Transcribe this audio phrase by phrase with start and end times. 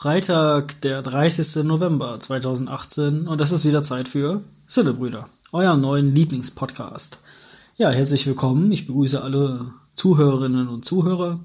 [0.00, 1.64] Freitag, der 30.
[1.64, 7.18] November 2018 und es ist wieder Zeit für Cinnebrüder, euer neuen Lieblingspodcast.
[7.76, 8.70] Ja, herzlich willkommen.
[8.70, 11.40] Ich begrüße alle Zuhörerinnen und Zuhörer.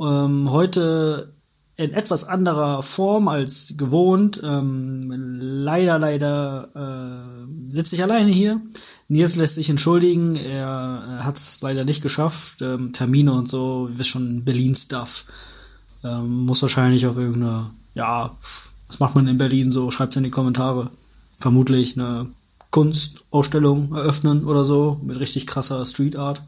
[0.00, 1.34] Ähm, heute
[1.76, 4.42] in etwas anderer Form als gewohnt.
[4.42, 8.60] Ähm, leider, leider äh, sitze ich alleine hier.
[9.06, 10.34] Nils lässt sich entschuldigen.
[10.34, 12.60] Er, er hat es leider nicht geschafft.
[12.60, 15.26] Ähm, Termine und so, wir schon Berlin-Stuff.
[16.04, 18.36] Ähm, muss wahrscheinlich auf irgendeine, ja,
[18.88, 19.90] was macht man in Berlin so?
[19.90, 20.90] Schreibt's in die Kommentare.
[21.38, 22.26] Vermutlich eine
[22.70, 26.42] Kunstausstellung eröffnen oder so mit richtig krasser Street Art.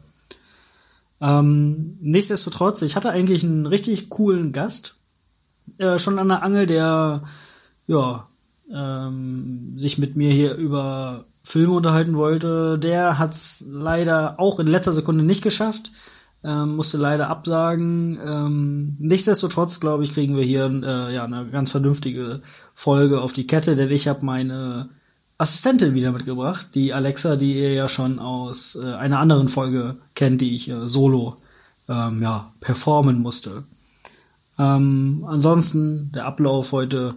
[1.21, 4.95] Ähm, nichtsdestotrotz, ich hatte eigentlich einen richtig coolen Gast
[5.77, 7.23] äh, schon an der Angel, der
[7.87, 8.27] ja
[8.71, 12.79] ähm, sich mit mir hier über Filme unterhalten wollte.
[12.79, 15.91] Der hat's leider auch in letzter Sekunde nicht geschafft
[16.45, 18.19] ähm, musste leider absagen.
[18.23, 22.41] Ähm, nichtsdestotrotz, glaube ich, kriegen wir hier äh, ja eine ganz vernünftige
[22.73, 24.89] Folge auf die Kette, denn ich habe meine
[25.37, 30.39] Assistentin wieder mitgebracht, die Alexa, die ihr ja schon aus äh, einer anderen Folge kennt,
[30.41, 31.37] die ich äh, solo
[31.89, 33.63] ähm, ja performen musste.
[34.57, 37.15] Ähm, ansonsten der Ablauf heute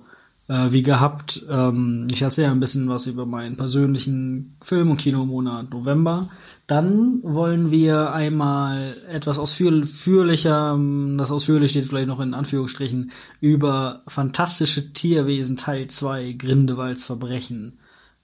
[0.49, 1.45] äh, wie gehabt.
[1.49, 6.29] Ähm, ich erzähle ein bisschen was über meinen persönlichen Film- und Kinomonat November.
[6.67, 14.03] Dann wollen wir einmal etwas ausführlicher, ähm, das ausführlich steht vielleicht noch in Anführungsstrichen, über
[14.09, 17.79] fantastische Tierwesen Teil 2 Grindewalds Verbrechen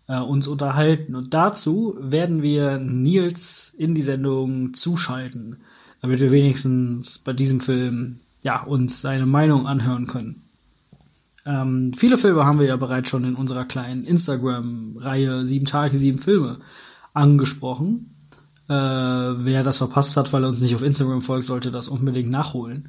[0.08, 1.14] äh, uns unterhalten.
[1.14, 5.58] Und dazu werden wir Nils in die Sendung zuschalten,
[6.02, 10.43] damit wir wenigstens bei diesem Film ja uns seine Meinung anhören können.
[11.46, 16.18] Ähm, viele Filme haben wir ja bereits schon in unserer kleinen Instagram-Reihe Sieben Tage, sieben
[16.18, 16.58] Filme
[17.12, 18.28] angesprochen.
[18.68, 22.30] Äh, wer das verpasst hat, weil er uns nicht auf Instagram folgt, sollte das unbedingt
[22.30, 22.88] nachholen.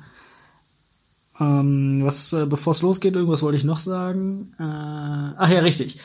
[1.40, 4.54] Ähm, was, äh, bevor es losgeht, irgendwas wollte ich noch sagen.
[4.58, 6.00] Äh, ach ja, richtig.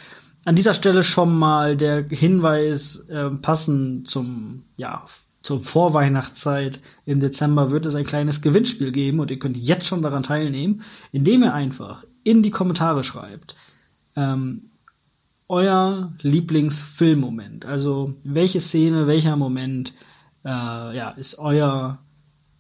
[0.45, 5.05] An dieser Stelle schon mal der Hinweis, äh, passend zum, ja,
[5.43, 10.03] zur Vorweihnachtszeit im Dezember wird es ein kleines Gewinnspiel geben und ihr könnt jetzt schon
[10.03, 13.57] daran teilnehmen, indem ihr einfach in die Kommentare schreibt,
[14.17, 14.71] ähm,
[15.49, 17.65] euer Lieblingsfilmmoment.
[17.67, 19.95] Also welche Szene, welcher Moment
[20.45, 21.99] äh, ja, ist euer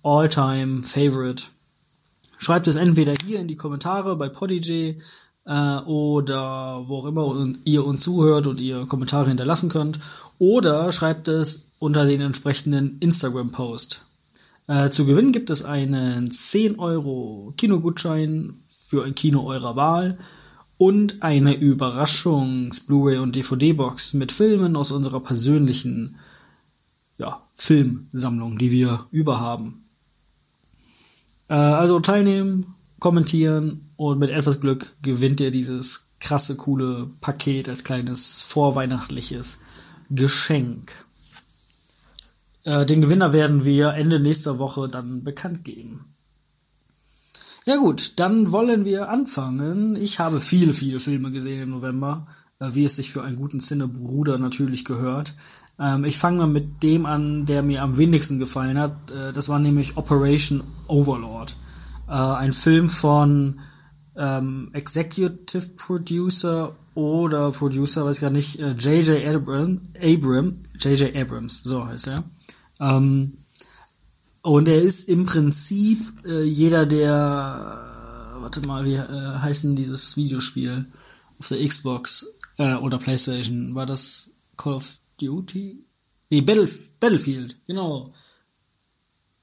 [0.03, 1.45] all-time Favorite.
[2.39, 5.01] Schreibt es entweder hier in die Kommentare bei Podigy
[5.45, 9.99] äh, oder wo auch immer ihr uns zuhört und ihr Kommentare hinterlassen könnt.
[10.39, 14.05] Oder schreibt es unter den entsprechenden Instagram-Post.
[14.67, 18.55] Äh, zu gewinnen gibt es einen 10 Euro Kinogutschein
[18.91, 20.19] für ein Kino eurer Wahl
[20.77, 26.17] und eine Überraschungs-Blu-ray und DVD-Box mit Filmen aus unserer persönlichen
[27.19, 29.85] ja, Filmsammlung, die wir überhaben.
[31.49, 37.85] Äh, also teilnehmen, kommentieren und mit etwas Glück gewinnt ihr dieses krasse, coole Paket als
[37.85, 39.61] kleines vorweihnachtliches
[40.11, 41.07] Geschenk.
[42.65, 46.10] Äh, den Gewinner werden wir Ende nächster Woche dann bekannt geben.
[47.67, 49.95] Ja gut, dann wollen wir anfangen.
[49.97, 52.27] Ich habe viele, viele Filme gesehen im November,
[52.59, 55.37] äh, wie es sich für einen guten Cinebruder natürlich gehört.
[55.79, 59.11] Ähm, ich fange mal mit dem an, der mir am wenigsten gefallen hat.
[59.11, 61.57] Äh, das war nämlich Operation Overlord.
[62.09, 63.61] Äh, ein Film von
[64.17, 69.25] ähm, Executive Producer oder Producer, weiß ich gar nicht, J.J.
[69.27, 71.15] Abram, Abram, J.J.
[71.15, 72.25] Abrams, so heißt er.
[72.81, 73.35] Ähm,
[74.43, 80.17] und er ist im Prinzip äh, jeder der, äh, warte mal, wie äh, heißen dieses
[80.17, 80.87] Videospiel
[81.39, 83.75] auf der Xbox äh, oder Playstation?
[83.75, 85.85] War das Call of Duty?
[86.31, 86.69] Nee, Battle,
[86.99, 88.15] Battlefield, genau.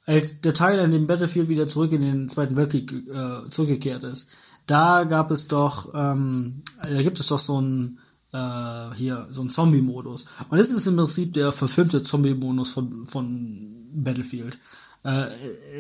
[0.06, 4.30] Als der Teil, an dem Battlefield wieder zurück in den Zweiten Weltkrieg äh, zurückgekehrt ist,
[4.66, 8.00] da gab es doch, ähm, da gibt es doch so ein
[8.34, 10.26] äh, hier so ein Zombie-Modus.
[10.50, 14.60] Und das ist im Prinzip der verfilmte Zombie-Modus von, von Battlefield.
[15.04, 15.28] Äh,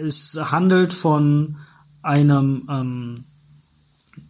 [0.02, 1.58] es handelt von
[2.02, 3.24] einem ähm,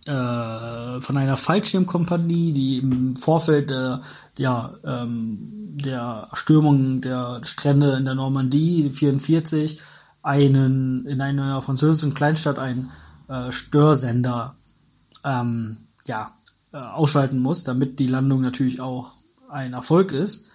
[0.05, 4.01] äh, von einer Fallschirmkompanie, die im Vorfeld der,
[4.37, 9.81] ja, ähm, der Stürmung der Strände in der Normandie 44
[10.23, 12.91] einen in einer französischen Kleinstadt einen
[13.27, 14.55] äh, Störsender
[15.23, 16.33] ähm, ja,
[16.73, 19.11] äh, ausschalten muss, damit die Landung natürlich auch
[19.49, 20.49] ein Erfolg ist.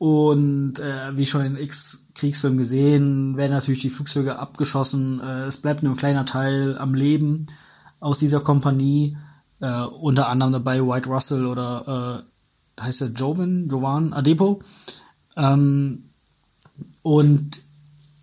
[0.00, 5.20] Und äh, wie schon in X Kriegsfilmen gesehen, werden natürlich die Flugzeuge abgeschossen.
[5.20, 7.44] Äh, es bleibt nur ein kleiner Teil am Leben
[8.00, 9.18] aus dieser Kompanie.
[9.60, 12.24] Äh, unter anderem dabei White Russell oder
[12.78, 14.62] äh, heißt er Jovan, Jovan Adepo.
[15.36, 16.04] Ähm,
[17.02, 17.60] und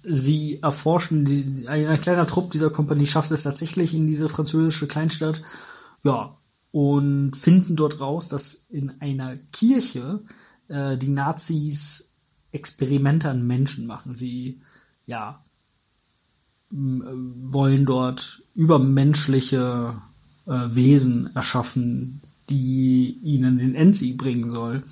[0.02, 4.88] sie erforschen, die, ein, ein kleiner Trupp dieser Kompanie schafft es tatsächlich in diese französische
[4.88, 5.44] Kleinstadt,
[6.04, 6.36] ja,
[6.72, 10.22] und finden dort raus, dass in einer Kirche
[10.70, 12.14] äh, die Nazis
[12.52, 14.16] Experimente an Menschen machen.
[14.16, 14.62] Sie,
[15.06, 15.44] ja,
[16.70, 20.02] wollen dort übermenschliche
[20.46, 24.84] äh, Wesen erschaffen, die ihnen den Endsieg bringen soll.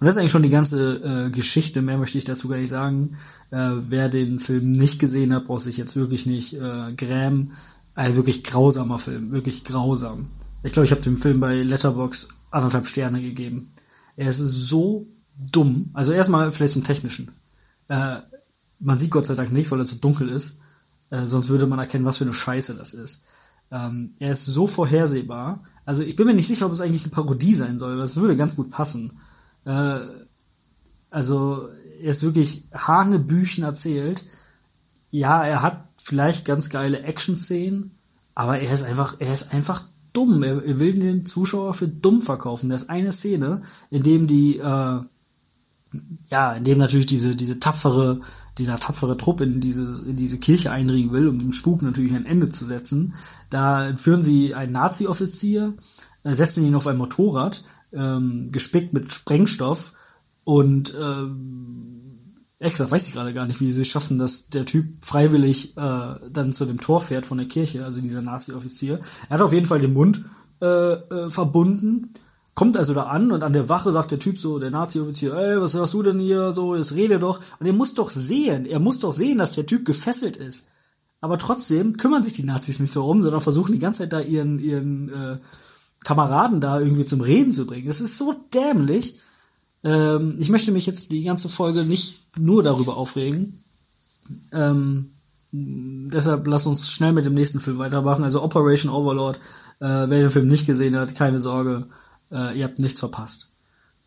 [0.00, 1.82] Und das ist eigentlich schon die ganze äh, Geschichte.
[1.82, 3.16] Mehr möchte ich dazu gar nicht sagen.
[3.50, 7.52] Äh, wer den Film nicht gesehen hat, braucht sich jetzt wirklich nicht äh, grämen.
[7.94, 10.28] Ein wirklich grausamer Film, wirklich grausam.
[10.62, 13.72] Ich glaube, ich habe dem Film bei Letterbox anderthalb Sterne gegeben.
[14.16, 15.06] Er ist so
[15.36, 15.90] dumm.
[15.92, 17.30] Also erstmal vielleicht zum Technischen.
[17.88, 18.16] Äh,
[18.78, 20.58] man sieht Gott sei Dank nichts, weil es so dunkel ist.
[21.10, 23.22] Äh, sonst würde man erkennen, was für eine Scheiße das ist.
[23.70, 25.64] Ähm, er ist so vorhersehbar.
[25.84, 28.20] Also ich bin mir nicht sicher, ob es eigentlich eine Parodie sein soll, aber es
[28.20, 29.18] würde ganz gut passen.
[29.64, 29.98] Äh,
[31.10, 31.68] also
[32.00, 34.24] er ist wirklich Hanebüchen erzählt.
[35.10, 37.92] Ja, er hat vielleicht ganz geile Action-Szenen,
[38.34, 40.42] aber er ist einfach, er ist einfach dumm.
[40.42, 42.70] Er, will den Zuschauer für dumm verkaufen.
[42.70, 45.00] Das ist eine Szene, in dem die, äh,
[46.30, 48.20] ja, in dem natürlich diese, diese tapfere
[48.58, 52.26] dieser tapfere Trupp in diese, in diese Kirche einringen will, um dem Spuk natürlich ein
[52.26, 53.14] Ende zu setzen.
[53.50, 55.74] Da führen sie einen Nazi-Offizier,
[56.24, 59.92] äh, setzen ihn auf ein Motorrad, ähm, gespickt mit Sprengstoff
[60.44, 65.04] und ähm, ehrlich gesagt weiß ich gerade gar nicht, wie sie schaffen, dass der Typ
[65.04, 69.00] freiwillig äh, dann zu dem Tor fährt von der Kirche, also dieser Nazi-Offizier.
[69.28, 70.24] Er hat auf jeden Fall den Mund
[70.60, 72.10] äh, äh, verbunden
[72.54, 75.60] Kommt also da an und an der Wache sagt der Typ so, der Nazi-Offizier, ey,
[75.60, 77.40] was hast du denn hier so, jetzt rede doch.
[77.58, 80.68] Und er muss doch sehen, er muss doch sehen, dass der Typ gefesselt ist.
[81.22, 84.58] Aber trotzdem kümmern sich die Nazis nicht darum, sondern versuchen die ganze Zeit da ihren,
[84.58, 85.38] ihren äh,
[86.04, 87.86] Kameraden da irgendwie zum Reden zu bringen.
[87.86, 89.14] Das ist so dämlich.
[89.84, 93.62] Ähm, ich möchte mich jetzt die ganze Folge nicht nur darüber aufregen.
[94.52, 95.12] Ähm,
[95.52, 98.24] deshalb lass uns schnell mit dem nächsten Film weitermachen.
[98.24, 99.36] Also Operation Overlord.
[99.78, 101.86] Äh, wer den Film nicht gesehen hat, keine Sorge
[102.32, 103.50] äh, ihr habt nichts verpasst.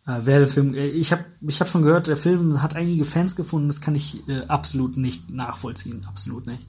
[0.06, 3.06] Äh, wer den Film, äh, ich habe ich hab schon gehört, der Film hat einige
[3.06, 6.68] Fans gefunden, das kann ich äh, absolut nicht nachvollziehen, absolut nicht.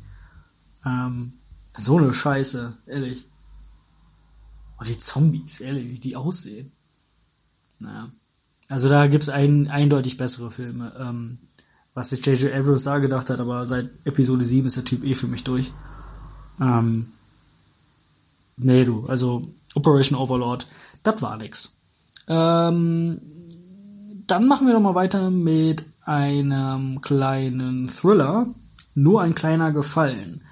[0.84, 1.34] Ähm,
[1.76, 3.26] so eine Scheiße, ehrlich.
[4.78, 6.72] Und die Zombies, ehrlich, wie die aussehen.
[7.78, 8.10] Naja.
[8.68, 10.92] Also da gibt's ein, eindeutig bessere Filme.
[10.98, 11.38] Ähm,
[11.94, 12.52] was sich J.J.
[12.52, 15.72] Abrams da gedacht hat, aber seit Episode 7 ist der Typ eh für mich durch.
[16.60, 17.12] Ähm,
[18.58, 20.66] nee, du, also Operation Overlord,
[21.06, 21.74] das war nix.
[22.28, 23.20] Ähm,
[24.26, 28.46] dann machen wir noch mal weiter mit einem kleinen Thriller.
[28.94, 30.42] Nur ein kleiner Gefallen.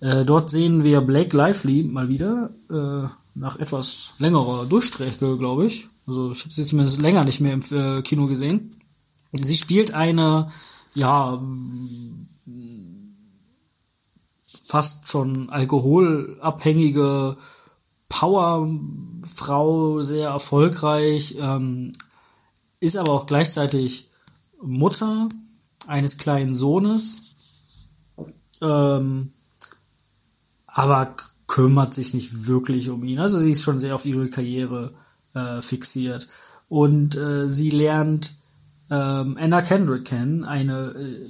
[0.00, 5.88] Äh, dort sehen wir Blake Lively mal wieder, äh, nach etwas längerer Durchstrecke, glaube ich.
[6.06, 8.76] Also ich habe sie zumindest länger nicht mehr im äh, Kino gesehen.
[9.32, 10.50] Sie spielt eine,
[10.94, 11.40] ja,
[14.64, 17.36] fast schon alkoholabhängige
[18.08, 21.92] Powerfrau, sehr erfolgreich, ähm,
[22.80, 24.08] ist aber auch gleichzeitig
[24.62, 25.28] Mutter
[25.86, 27.18] eines kleinen Sohnes,
[28.60, 29.32] ähm,
[30.66, 31.16] aber
[31.46, 33.18] kümmert sich nicht wirklich um ihn.
[33.18, 34.94] Also sie ist schon sehr auf ihre Karriere
[35.34, 36.28] äh, fixiert.
[36.68, 38.34] Und äh, sie lernt
[38.90, 41.26] ähm, Anna Kendrick kennen, eine äh,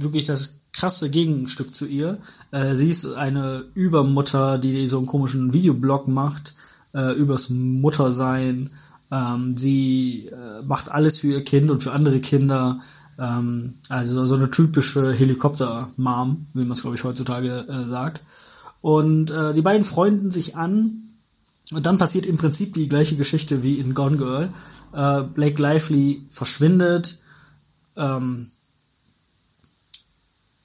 [0.00, 2.18] wirklich das krasse Gegenstück zu ihr.
[2.50, 6.54] Äh, sie ist eine Übermutter, die so einen komischen Videoblog macht
[6.94, 8.70] äh, übers Muttersein.
[9.10, 12.80] Ähm, sie äh, macht alles für ihr Kind und für andere Kinder.
[13.18, 18.22] Ähm, also so eine typische Helikopter-Mom, wie man es glaube ich heutzutage äh, sagt.
[18.80, 21.02] Und äh, die beiden freunden sich an
[21.72, 24.52] und dann passiert im Prinzip die gleiche Geschichte wie in Gone Girl.
[24.92, 27.20] Äh, Blake Lively verschwindet.
[27.96, 28.50] Ähm,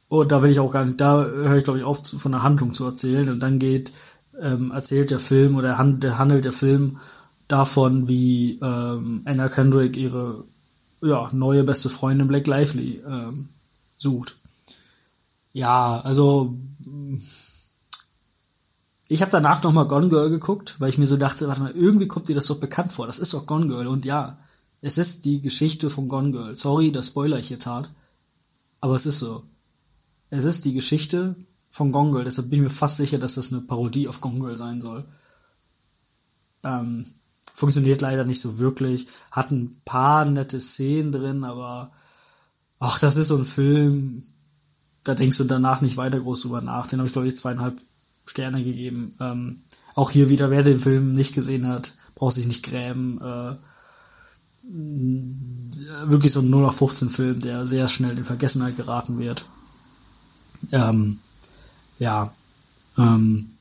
[0.07, 2.31] und da will ich auch gar nicht, da höre ich glaube ich auf, zu, von
[2.31, 3.29] der Handlung zu erzählen.
[3.29, 3.91] Und dann geht,
[4.39, 6.97] ähm, erzählt der Film oder hand, handelt der Film
[7.47, 10.43] davon, wie ähm, Anna Kendrick ihre
[11.01, 13.49] ja, neue beste Freundin Black Lively ähm,
[13.97, 14.37] sucht.
[15.53, 16.57] Ja, also
[19.07, 22.07] ich habe danach nochmal Gone Girl geguckt, weil ich mir so dachte, warte mal, irgendwie
[22.07, 23.07] kommt dir das doch bekannt vor.
[23.07, 23.87] Das ist doch Gone Girl.
[23.87, 24.39] Und ja,
[24.81, 26.55] es ist die Geschichte von Gone Girl.
[26.55, 27.89] Sorry, das spoiler ich jetzt hart.
[28.81, 29.43] Aber es ist so.
[30.29, 31.35] Es ist die Geschichte
[31.69, 34.81] von Gongol, deshalb bin ich mir fast sicher, dass das eine Parodie auf Gongol sein
[34.81, 35.05] soll.
[36.63, 37.05] Ähm,
[37.53, 41.91] funktioniert leider nicht so wirklich, hat ein paar nette Szenen drin, aber
[42.79, 44.23] ach, das ist so ein Film,
[45.03, 46.87] da denkst du danach nicht weiter groß drüber nach.
[46.87, 47.79] Den habe ich, glaube ich, zweieinhalb
[48.25, 49.15] Sterne gegeben.
[49.19, 49.61] Ähm,
[49.93, 53.21] auch hier wieder, wer den Film nicht gesehen hat, braucht sich nicht grämen.
[53.21, 53.55] Äh,
[56.05, 59.45] wirklich so ein 0 nach 15 Film, der sehr schnell in Vergessenheit geraten wird.
[60.71, 61.19] Ähm,
[61.99, 62.33] ja,
[62.97, 63.51] ähm,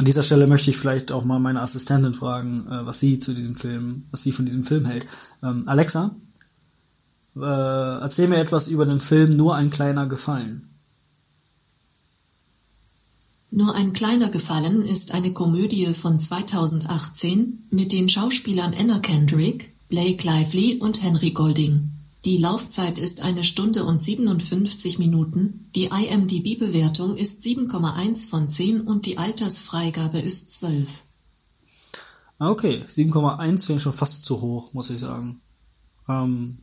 [0.00, 3.34] an dieser Stelle möchte ich vielleicht auch mal meine Assistentin fragen, äh, was sie zu
[3.34, 5.06] diesem Film, was sie von diesem Film hält.
[5.42, 6.14] Ähm, Alexa,
[7.36, 10.66] äh, erzähl mir etwas über den Film Nur ein kleiner Gefallen.
[13.50, 20.24] Nur ein kleiner Gefallen ist eine Komödie von 2018 mit den Schauspielern Anna Kendrick, Blake
[20.24, 21.90] Lively und Henry Golding.
[22.24, 29.06] Die Laufzeit ist eine Stunde und 57 Minuten, die IMDb-Bewertung ist 7,1 von 10 und
[29.06, 30.86] die Altersfreigabe ist 12.
[32.38, 35.40] Ah, okay, 7,1 finde ich schon fast zu hoch, muss ich sagen.
[36.08, 36.58] Ähm,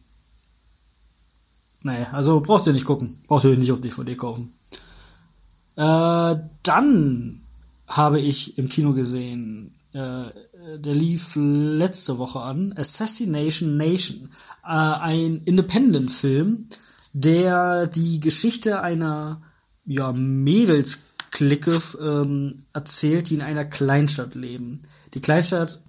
[1.82, 3.20] nee, also braucht ihr nicht gucken.
[3.28, 4.54] Braucht ihr nicht auf DVD kaufen.
[5.76, 7.42] Äh, dann
[7.88, 10.26] habe ich im Kino gesehen, äh,
[10.78, 14.30] der lief letzte Woche an, Assassination Nation,
[14.68, 16.68] äh, ein Independent-Film,
[17.14, 19.42] der die Geschichte einer
[19.86, 24.82] ja, Mädelsklicke ähm, erzählt, die in einer Kleinstadt leben.
[25.14, 25.82] Die Kleinstadt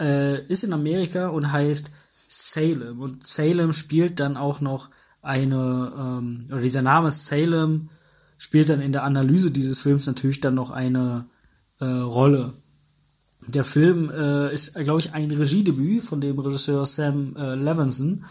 [0.00, 1.90] äh, ist in Amerika und heißt
[2.28, 3.00] Salem.
[3.00, 4.90] Und Salem spielt dann auch noch
[5.22, 7.88] eine, ähm, oder dieser Name Salem
[8.36, 11.26] spielt dann in der Analyse dieses Films natürlich dann noch eine
[11.80, 12.52] äh, Rolle.
[13.48, 18.24] Der Film äh, ist, glaube ich, ein Regiedebüt von dem Regisseur Sam äh, Levinson.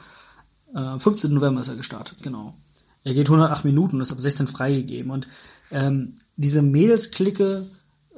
[0.75, 1.33] Äh, 15.
[1.33, 2.55] November ist er gestartet, genau.
[3.03, 5.11] Er geht 108 Minuten ist ab 16 freigegeben.
[5.11, 5.27] Und
[5.71, 7.65] ähm, diese Mädelsklicke,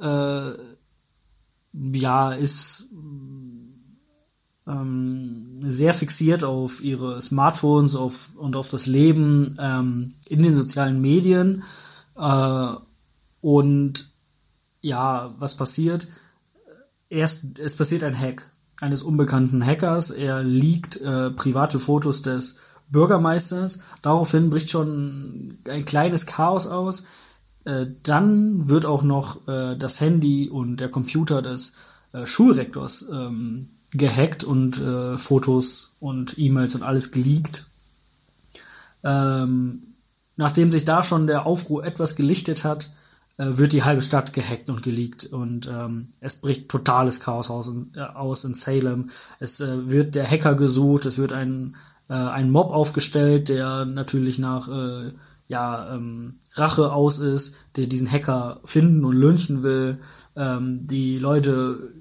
[0.00, 0.50] äh,
[1.72, 2.86] ja, ist
[4.66, 11.00] ähm, sehr fixiert auf ihre Smartphones auf, und auf das Leben ähm, in den sozialen
[11.00, 11.62] Medien.
[12.16, 12.72] Äh,
[13.40, 14.10] und
[14.80, 16.08] ja, was passiert?
[17.10, 18.50] Erst, es passiert ein Hack
[18.80, 20.10] eines unbekannten Hackers.
[20.10, 23.80] Er liegt äh, private Fotos des Bürgermeisters.
[24.00, 27.04] Daraufhin bricht schon ein kleines Chaos aus.
[27.64, 31.74] Äh, dann wird auch noch äh, das Handy und der Computer des
[32.12, 37.66] äh, Schulrektors ähm, gehackt und äh, Fotos und E-Mails und alles geleakt.
[39.02, 39.94] Ähm,
[40.36, 42.92] nachdem sich da schon der Aufruhr etwas gelichtet hat,
[43.42, 47.92] wird die halbe Stadt gehackt und geleakt und ähm, es bricht totales Chaos aus in,
[47.94, 49.10] äh, aus in Salem.
[49.38, 51.76] Es äh, wird der Hacker gesucht, es wird ein,
[52.08, 55.12] äh, ein Mob aufgestellt, der natürlich nach äh,
[55.48, 59.98] ja, ähm, Rache aus ist, der diesen Hacker finden und lynchen will.
[60.36, 61.92] Ähm, die Leute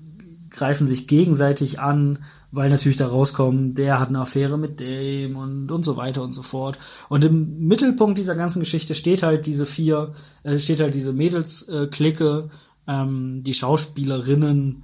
[0.50, 2.20] greifen sich gegenseitig an,
[2.52, 6.32] weil natürlich da rauskommen, der hat eine Affäre mit dem und und so weiter und
[6.32, 6.80] so fort.
[7.08, 10.14] Und im Mittelpunkt dieser ganzen Geschichte steht halt diese vier,
[10.44, 12.50] äh, steht halt diese Mädels-Clique,
[12.88, 14.84] ähm, die Schauspielerinnen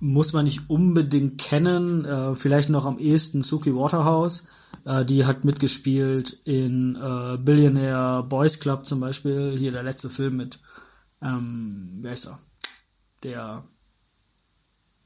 [0.00, 4.46] muss man nicht unbedingt kennen, äh, vielleicht noch am ehesten Suki Waterhouse,
[4.84, 10.36] äh, die hat mitgespielt in äh, Billionaire Boys Club zum Beispiel, hier der letzte Film
[10.36, 10.60] mit,
[11.22, 12.38] ähm, wer ist er?
[13.22, 13.64] Der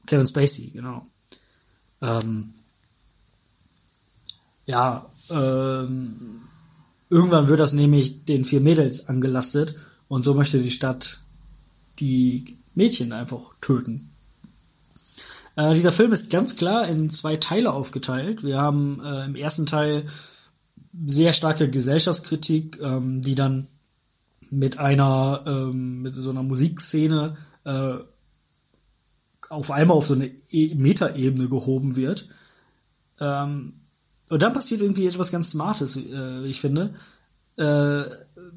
[0.05, 1.08] Kevin Spacey, genau.
[2.01, 2.53] Ähm,
[4.65, 6.41] ja, ähm,
[7.09, 9.75] irgendwann wird das nämlich den vier Mädels angelastet
[10.07, 11.19] und so möchte die Stadt
[11.99, 14.09] die Mädchen einfach töten.
[15.55, 18.43] Äh, dieser Film ist ganz klar in zwei Teile aufgeteilt.
[18.43, 20.05] Wir haben äh, im ersten Teil
[21.05, 23.67] sehr starke Gesellschaftskritik, ähm, die dann
[24.51, 27.95] mit einer ähm, mit so einer Musikszene äh,
[29.49, 32.29] auf einmal auf so eine e Metaebene gehoben wird.
[33.19, 33.73] Ähm,
[34.29, 36.93] und dann passiert irgendwie etwas ganz Smartes, äh, ich finde.
[37.57, 38.03] Äh,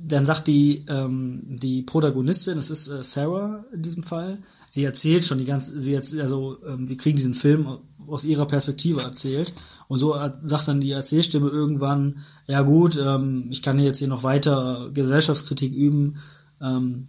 [0.05, 4.39] dann sagt die, ähm, die Protagonistin, das ist äh, Sarah in diesem Fall,
[4.71, 8.47] sie erzählt schon die ganze, sie jetzt, also ähm, wir kriegen diesen Film aus ihrer
[8.47, 9.53] Perspektive erzählt.
[9.89, 14.25] Und so sagt dann die Erzählstimme irgendwann, ja gut, ähm, ich kann jetzt hier noch
[14.25, 16.17] weiter Gesellschaftskritik üben,
[16.61, 17.09] ähm,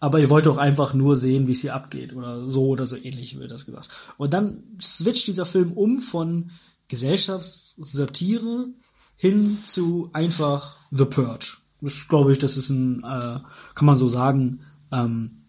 [0.00, 2.96] aber ihr wollt doch einfach nur sehen, wie es hier abgeht oder so oder so
[2.96, 3.88] ähnlich wird das gesagt.
[4.16, 6.50] Und dann switcht dieser Film um von
[6.88, 8.68] Gesellschaftssatire
[9.16, 11.58] hin zu einfach The Purge.
[11.80, 13.40] Das glaube ich, das ist ein, äh,
[13.74, 14.60] kann man so sagen,
[14.92, 15.42] ähm,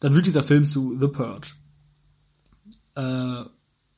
[0.00, 1.52] dann wird dieser Film zu The Purge.
[2.94, 3.44] Äh,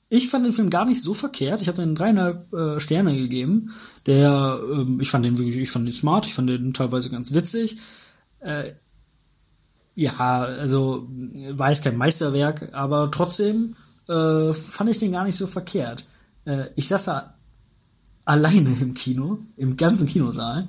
[0.08, 1.60] ich fand den Film gar nicht so verkehrt.
[1.60, 3.72] Ich habe den dreieinhalb äh, Sterne gegeben.
[4.06, 7.32] Der, ähm, ich fand den wirklich, ich fand den smart, ich fand den teilweise ganz
[7.32, 7.78] witzig.
[8.40, 8.72] Äh,
[10.00, 11.06] ja, also
[11.50, 13.76] war jetzt kein Meisterwerk, aber trotzdem
[14.08, 16.06] äh, fand ich den gar nicht so verkehrt.
[16.46, 17.34] Äh, ich saß da
[18.24, 20.68] alleine im Kino, im ganzen Kinosaal.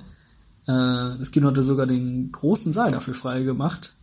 [0.66, 3.94] Äh, das Kino hatte sogar den großen Saal dafür frei gemacht.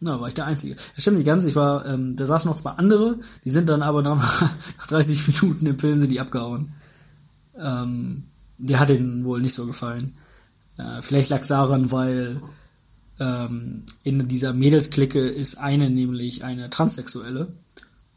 [0.00, 0.74] Na, war ich der Einzige.
[0.74, 3.80] Das stimmt nicht ganz, ich war, ähm, da saßen noch zwei andere, die sind dann
[3.80, 4.42] aber nach,
[4.78, 6.74] nach 30 Minuten im Film sind die abgehauen.
[7.56, 8.24] Ähm,
[8.58, 10.12] der hat ihnen wohl nicht so gefallen.
[10.76, 12.42] Äh, vielleicht lag es daran, weil
[13.20, 17.48] ähm, in dieser Mädelsklicke ist eine nämlich eine Transsexuelle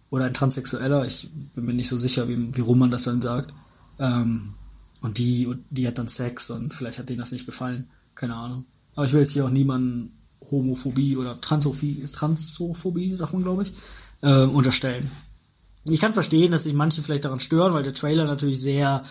[0.10, 3.22] oder ein Transsexueller, ich bin mir nicht so sicher, wie, wie rum man das dann
[3.22, 3.53] sagt.
[4.00, 4.53] Ähm,
[5.01, 7.88] und die, die hat dann Sex und vielleicht hat denen das nicht gefallen.
[8.13, 8.65] Keine Ahnung.
[8.96, 10.12] Aber ich will jetzt hier auch niemanden
[10.51, 13.74] Homophobie oder Transophobie, Transophobie, sagt man, glaube ich,
[14.22, 15.10] äh, unterstellen.
[15.89, 19.03] Ich kann verstehen, dass sich manche vielleicht daran stören, weil der Trailer natürlich sehr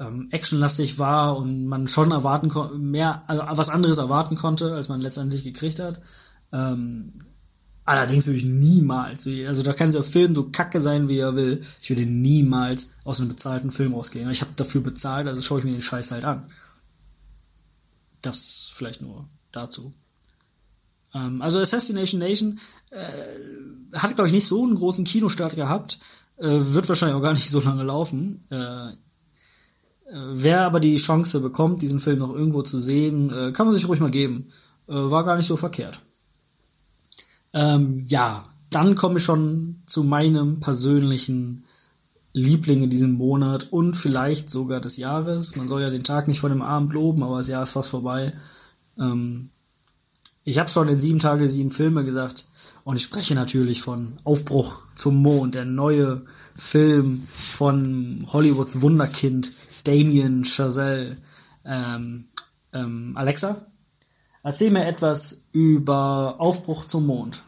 [0.00, 5.00] ähm, actionlastig war und man schon erwarten mehr, also was anderes erwarten konnte, als man
[5.00, 6.00] letztendlich gekriegt hat.
[6.52, 7.12] Ähm,
[7.84, 11.62] allerdings würde ich niemals, also da kann der Film so kacke sein, wie er will,
[11.80, 14.30] ich würde niemals aus einem bezahlten Film rausgehen.
[14.30, 16.50] Ich habe dafür bezahlt, also schaue ich mir den Scheiß halt an.
[18.22, 19.92] Das vielleicht nur dazu.
[21.14, 22.58] Ähm, also Assassination Nation
[22.90, 25.98] äh, hat, glaube ich, nicht so einen großen Kinostart gehabt,
[26.38, 28.44] äh, wird wahrscheinlich auch gar nicht so lange laufen.
[28.50, 28.92] Äh,
[30.12, 33.88] wer aber die Chance bekommt, diesen Film noch irgendwo zu sehen, äh, kann man sich
[33.88, 34.48] ruhig mal geben.
[34.88, 36.00] Äh, war gar nicht so verkehrt.
[37.52, 41.64] Ähm, ja, dann komme ich schon zu meinem persönlichen
[42.32, 45.56] Liebling in diesem Monat und vielleicht sogar des Jahres.
[45.56, 47.90] Man soll ja den Tag nicht vor dem Abend loben, aber das Jahr ist fast
[47.90, 48.32] vorbei.
[48.98, 49.50] Ähm,
[50.44, 52.48] ich habe schon in sieben Tage sieben Filme gesagt
[52.84, 56.22] und ich spreche natürlich von Aufbruch zum Mond, der neue
[56.54, 59.52] Film von Hollywoods Wunderkind
[59.82, 61.16] Damien Chazelle.
[61.64, 62.28] Ähm,
[62.72, 63.66] ähm, Alexa,
[64.42, 67.42] erzähl mir etwas über Aufbruch zum Mond.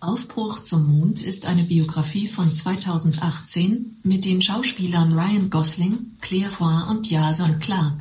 [0.00, 6.88] Aufbruch zum Mond ist eine Biografie von 2018 mit den Schauspielern Ryan Gosling, Claire Foy
[6.88, 7.98] und Jason Clarke.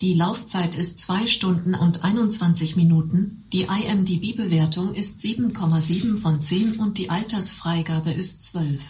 [0.00, 6.98] Die Laufzeit ist 2 Stunden und 21 Minuten, die IMDb-Bewertung ist 7,7 von 10 und
[6.98, 8.80] die Altersfreigabe ist 12.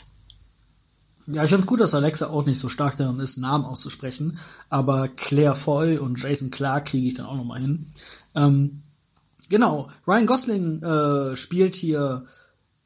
[1.29, 5.09] Ja, ich find's gut, dass Alexa auch nicht so stark darin ist, Namen auszusprechen, aber
[5.09, 7.87] Claire Foy und Jason Clark kriege ich dann auch nochmal hin.
[8.37, 8.83] Ähm,
[9.49, 12.25] genau, Ryan Gosling äh, spielt hier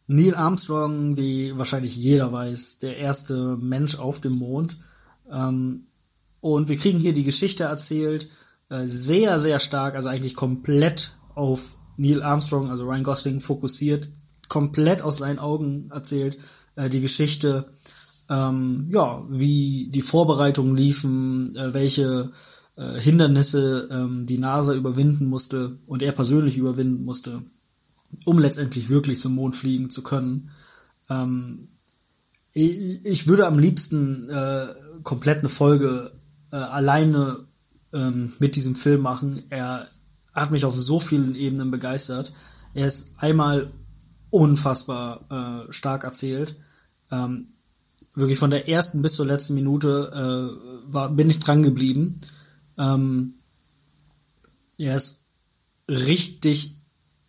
[0.06, 4.78] Neil Armstrong, wie wahrscheinlich jeder weiß, der erste Mensch auf dem Mond.
[5.30, 5.86] Ähm,
[6.40, 8.28] und wir kriegen hier die Geschichte erzählt,
[8.70, 14.08] äh, sehr, sehr stark, also eigentlich komplett auf Neil Armstrong, also Ryan Gosling fokussiert,
[14.48, 16.38] komplett aus seinen Augen erzählt,
[16.76, 17.70] äh, die Geschichte
[18.30, 22.30] ähm, ja, wie die Vorbereitungen liefen, äh, welche
[22.76, 27.42] äh, Hindernisse ähm, die NASA überwinden musste und er persönlich überwinden musste,
[28.24, 30.50] um letztendlich wirklich zum Mond fliegen zu können.
[31.08, 31.68] Ähm,
[32.52, 34.68] ich, ich, würde am liebsten äh,
[35.02, 36.12] komplett eine Folge
[36.52, 37.46] äh, alleine
[37.92, 39.42] ähm, mit diesem Film machen.
[39.50, 39.88] Er
[40.32, 42.32] hat mich auf so vielen Ebenen begeistert.
[42.74, 43.70] Er ist einmal
[44.30, 46.56] unfassbar äh, stark erzählt.
[47.10, 47.54] Ähm,
[48.14, 52.20] wirklich von der ersten bis zur letzten Minute äh, war, bin ich dran geblieben.
[52.78, 53.34] Ähm,
[54.78, 55.24] er ist
[55.88, 56.76] richtig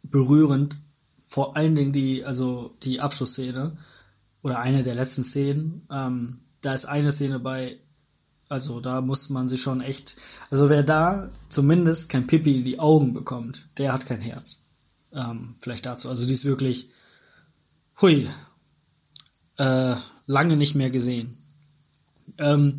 [0.03, 0.77] berührend,
[1.17, 3.77] vor allen Dingen die, also die Abschlussszene
[4.41, 5.87] oder eine der letzten Szenen.
[5.91, 7.79] Ähm, da ist eine Szene bei,
[8.49, 10.15] also da muss man sich schon echt,
[10.49, 14.63] also wer da zumindest kein Pipi in die Augen bekommt, der hat kein Herz.
[15.13, 16.09] Ähm, vielleicht dazu.
[16.09, 16.89] Also die ist wirklich,
[18.01, 18.27] hui,
[19.57, 19.95] äh,
[20.31, 21.37] lange nicht mehr gesehen.
[22.37, 22.75] Ähm,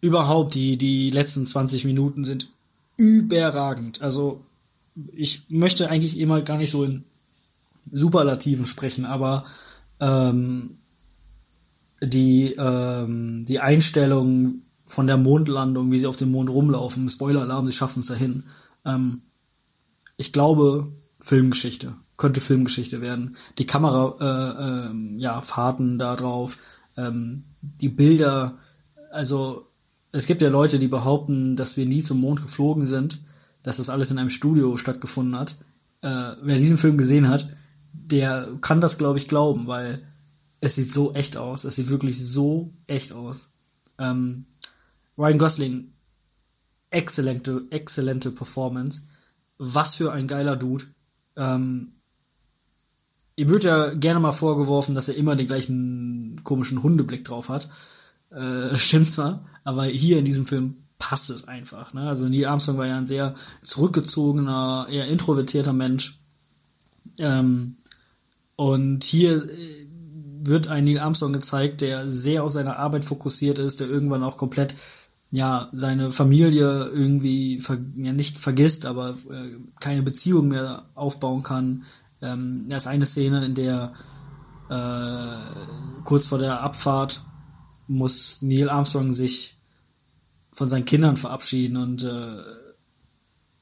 [0.00, 2.50] überhaupt, die, die letzten 20 Minuten sind
[2.96, 4.00] überragend.
[4.02, 4.44] Also,
[5.12, 7.04] ich möchte eigentlich immer gar nicht so in
[7.90, 9.44] Superlativen sprechen, aber
[10.00, 10.78] ähm,
[12.02, 17.76] die, ähm, die Einstellung von der Mondlandung, wie sie auf dem Mond rumlaufen, Spoiler-Alarm, sie
[17.76, 18.44] schaffen es dahin.
[18.84, 19.22] Ähm,
[20.16, 21.94] ich glaube, Filmgeschichte
[22.24, 23.36] könnte Filmgeschichte werden.
[23.58, 26.56] Die Kamera, äh, äh, ja, Fahrten da drauf,
[26.96, 28.56] ähm, die Bilder,
[29.12, 29.68] also
[30.10, 33.20] es gibt ja Leute, die behaupten, dass wir nie zum Mond geflogen sind,
[33.62, 35.58] dass das alles in einem Studio stattgefunden hat.
[36.00, 37.50] Äh, wer diesen Film gesehen hat,
[37.92, 40.02] der kann das, glaube ich, glauben, weil
[40.60, 41.64] es sieht so echt aus.
[41.64, 43.50] Es sieht wirklich so echt aus.
[43.98, 44.46] Ähm,
[45.18, 45.92] Ryan Gosling,
[46.88, 49.02] exzellente, exzellente Performance.
[49.58, 50.84] Was für ein geiler Dude.
[51.36, 51.93] Ähm,
[53.36, 57.68] Ihm wird ja gerne mal vorgeworfen, dass er immer den gleichen komischen Hundeblick drauf hat.
[58.30, 61.92] Äh, stimmt zwar, aber hier in diesem Film passt es einfach.
[61.92, 62.08] Ne?
[62.08, 66.20] Also Neil Armstrong war ja ein sehr zurückgezogener, eher introvertierter Mensch.
[67.18, 67.76] Ähm,
[68.56, 69.86] und hier äh,
[70.44, 74.36] wird ein Neil Armstrong gezeigt, der sehr auf seine Arbeit fokussiert ist, der irgendwann auch
[74.36, 74.76] komplett
[75.30, 81.84] ja seine Familie irgendwie ver ja nicht vergisst, aber äh, keine Beziehung mehr aufbauen kann,
[82.24, 83.92] ähm, da ist eine Szene, in der
[84.70, 87.22] äh, kurz vor der Abfahrt
[87.86, 89.58] muss Neil Armstrong sich
[90.52, 92.36] von seinen Kindern verabschieden und äh,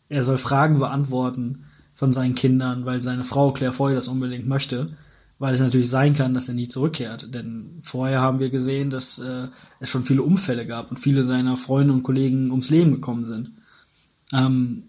[0.08, 4.90] er soll Fragen beantworten von seinen Kindern, weil seine Frau Claire Foy das unbedingt möchte,
[5.38, 7.34] weil es natürlich sein kann, dass er nie zurückkehrt.
[7.34, 9.48] Denn vorher haben wir gesehen, dass äh,
[9.80, 13.52] es schon viele Unfälle gab und viele seiner Freunde und Kollegen ums Leben gekommen sind.
[14.32, 14.84] Ähm,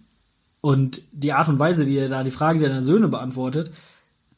[0.64, 3.70] und die Art und Weise, wie er da die Fragen seiner Söhne beantwortet,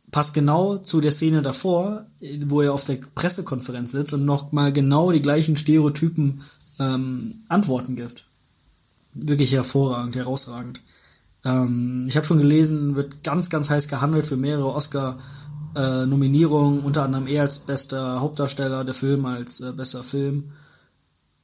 [0.09, 2.07] passt genau zu der Szene davor,
[2.45, 6.41] wo er auf der Pressekonferenz sitzt und noch mal genau die gleichen Stereotypen
[6.79, 8.25] ähm, Antworten gibt.
[9.13, 10.81] Wirklich hervorragend, herausragend.
[11.43, 17.03] Ähm, ich habe schon gelesen, wird ganz, ganz heiß gehandelt für mehrere Oscar-Nominierungen, äh, unter
[17.03, 20.53] anderem er als bester Hauptdarsteller, der Film als äh, bester Film.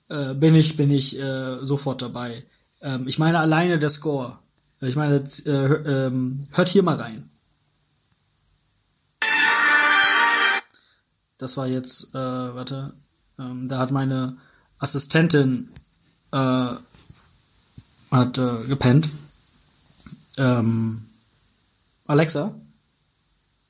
[0.10, 2.46] Äh, bin ich, bin ich äh, sofort dabei.
[2.82, 4.40] Ähm, ich meine alleine der Score.
[4.82, 7.30] Ich meine, äh, ähm, hört hier mal rein.
[11.38, 12.96] Das war jetzt, äh, warte,
[13.38, 14.38] ähm, da hat meine
[14.80, 15.70] Assistentin
[16.32, 16.76] äh,
[18.12, 19.10] hat äh, gepennt.
[20.38, 21.06] Ähm,
[22.06, 22.56] Alexa,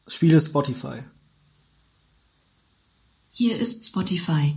[0.08, 1.04] spiele Spotify.
[3.32, 4.56] Hier ist Spotify.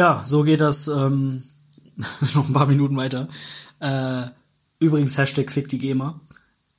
[0.00, 1.42] Ja, so geht das ähm,
[2.34, 3.28] noch ein paar Minuten weiter.
[3.80, 4.30] Äh,
[4.78, 6.18] übrigens Hashtag Fick die GEMA.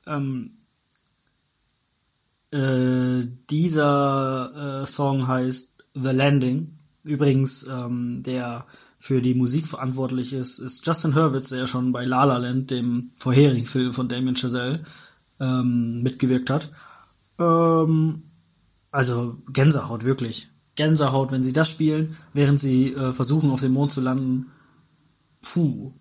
[0.08, 0.54] Ähm,
[2.50, 6.76] äh, dieser äh, Song heißt The Landing.
[7.04, 8.66] Übrigens, ähm, der
[8.98, 12.72] für die Musik verantwortlich ist, ist Justin Hurwitz, der ja schon bei La La Land,
[12.72, 14.82] dem vorherigen Film von Damien Chazelle,
[15.38, 16.72] ähm, mitgewirkt hat.
[17.38, 18.24] Ähm,
[18.90, 20.48] also Gänsehaut, wirklich.
[20.74, 24.50] Gänsehaut, wenn sie das spielen, während sie äh, versuchen, auf dem Mond zu landen.
[25.40, 25.92] Puh.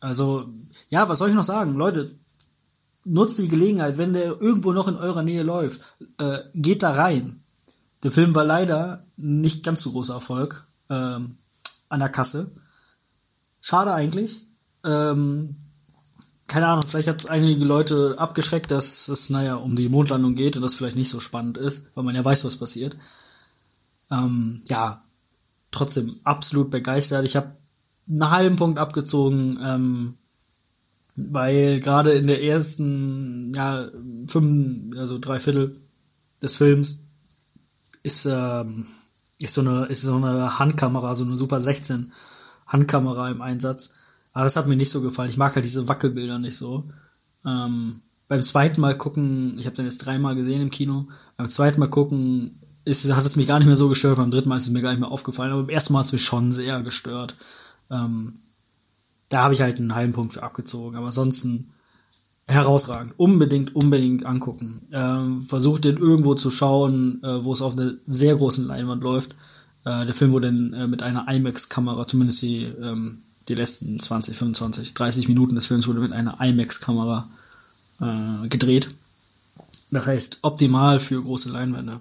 [0.00, 0.48] Also,
[0.88, 1.74] ja, was soll ich noch sagen?
[1.74, 2.14] Leute,
[3.04, 7.42] nutzt die Gelegenheit, wenn der irgendwo noch in eurer Nähe läuft, äh, geht da rein.
[8.02, 11.38] Der Film war leider nicht ganz so großer Erfolg ähm,
[11.88, 12.52] an der Kasse.
[13.60, 14.46] Schade eigentlich.
[14.84, 15.56] Ähm,
[16.46, 20.62] keine Ahnung, vielleicht hat einige Leute abgeschreckt, dass es, naja, um die Mondlandung geht und
[20.62, 22.96] das vielleicht nicht so spannend ist, weil man ja weiß, was passiert.
[24.10, 25.04] Ähm, ja,
[25.70, 27.24] trotzdem absolut begeistert.
[27.24, 27.56] Ich habe
[28.08, 30.14] einen halben Punkt abgezogen, ähm,
[31.16, 33.88] weil gerade in der ersten, ja,
[34.26, 35.80] fünf, also drei Viertel
[36.42, 37.04] des Films
[38.02, 38.86] ist, ähm,
[39.38, 42.12] ist so eine, ist so eine Handkamera, so eine Super 16
[42.66, 43.94] Handkamera im Einsatz.
[44.32, 45.30] Aber das hat mir nicht so gefallen.
[45.30, 46.88] Ich mag halt diese Wackelbilder nicht so.
[47.44, 51.78] Ähm, beim zweiten Mal gucken, ich habe den jetzt dreimal gesehen im Kino, beim zweiten
[51.78, 54.64] Mal gucken ist, hat es mich gar nicht mehr so gestört, beim dritten Mal ist
[54.64, 56.82] es mir gar nicht mehr aufgefallen, aber beim ersten Mal hat es mich schon sehr
[56.82, 57.36] gestört.
[57.90, 58.40] Ähm,
[59.28, 61.72] da habe ich halt einen halben Punkt für abgezogen, aber ansonsten
[62.46, 63.14] herausragend.
[63.16, 64.82] Unbedingt, unbedingt angucken.
[64.92, 69.34] Ähm, versucht den irgendwo zu schauen, äh, wo es auf einer sehr großen Leinwand läuft.
[69.84, 74.36] Äh, der Film wurde dann äh, mit einer IMAX-Kamera, zumindest die, ähm, die letzten 20,
[74.36, 77.28] 25, 30 Minuten des Films wurde mit einer IMAX-Kamera
[78.00, 78.90] äh, gedreht.
[79.90, 82.00] Das heißt, optimal für große Leinwände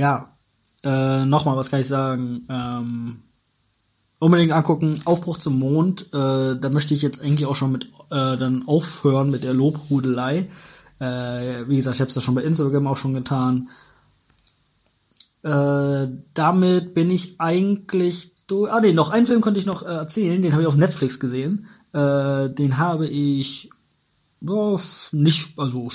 [0.00, 0.34] ja,
[0.82, 2.46] äh, nochmal, was kann ich sagen?
[2.48, 3.22] Ähm,
[4.18, 4.98] unbedingt angucken.
[5.04, 6.06] Aufbruch zum Mond.
[6.14, 10.48] Äh, da möchte ich jetzt eigentlich auch schon mit äh, dann aufhören mit der Lobhudelei.
[11.00, 13.68] Äh, wie gesagt, ich habe es ja schon bei Instagram auch schon getan.
[15.42, 18.72] Äh, damit bin ich eigentlich durch.
[18.72, 20.40] Ah nee, noch einen Film konnte ich noch äh, erzählen.
[20.40, 21.66] Den habe ich auf Netflix gesehen.
[21.92, 23.68] Äh, den habe ich
[24.46, 24.80] oh,
[25.12, 25.90] nicht, also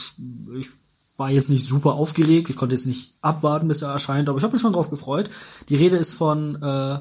[0.59, 0.69] ich
[1.17, 4.43] war jetzt nicht super aufgeregt, ich konnte jetzt nicht abwarten, bis er erscheint, aber ich
[4.43, 5.29] habe mich schon drauf gefreut.
[5.69, 6.99] Die Rede ist von äh,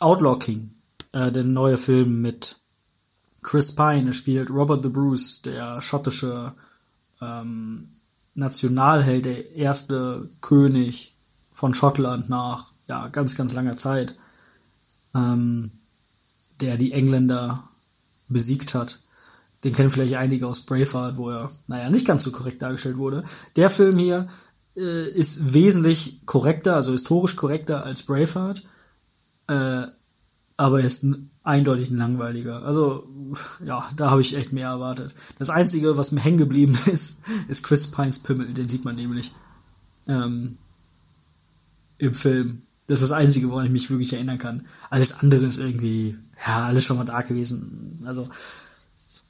[0.00, 0.74] Outlaw King,
[1.12, 2.60] äh, der neue Film mit
[3.42, 4.10] Chris Pine.
[4.10, 6.52] Er spielt Robert the Bruce, der schottische
[7.20, 7.96] ähm,
[8.34, 11.14] Nationalheld, der erste König
[11.52, 14.16] von Schottland nach ja ganz ganz langer Zeit,
[15.14, 15.72] ähm,
[16.60, 17.64] der die Engländer
[18.28, 19.00] besiegt hat.
[19.64, 23.24] Den kennen vielleicht einige aus Braveheart, wo er, naja, nicht ganz so korrekt dargestellt wurde.
[23.56, 24.28] Der Film hier
[24.76, 28.64] äh, ist wesentlich korrekter, also historisch korrekter als Braveheart.
[29.48, 29.88] Äh,
[30.56, 32.62] aber er ist ein, eindeutig ein langweiliger.
[32.62, 33.08] Also,
[33.64, 35.14] ja, da habe ich echt mehr erwartet.
[35.38, 38.54] Das Einzige, was mir hängen geblieben ist, ist Chris Pines Pimmel.
[38.54, 39.34] Den sieht man nämlich
[40.06, 40.58] ähm,
[41.98, 42.62] im Film.
[42.86, 44.66] Das ist das Einzige, woran ich mich wirklich erinnern kann.
[44.88, 46.16] Alles andere ist irgendwie,
[46.46, 48.02] ja, alles schon mal da gewesen.
[48.04, 48.28] Also,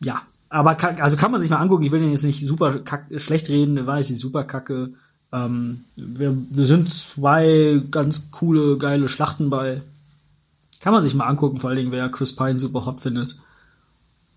[0.01, 0.23] ja.
[0.51, 1.85] Aber kann, also kann man sich mal angucken.
[1.85, 4.95] Ich will den jetzt nicht super kack, schlecht reden, war jetzt nicht super kacke.
[5.31, 9.83] Ähm, wir, wir sind zwei ganz coole, geile Schlachten bei.
[10.81, 13.37] Kann man sich mal angucken, vor allen Dingen, wer Chris Pine super hot findet.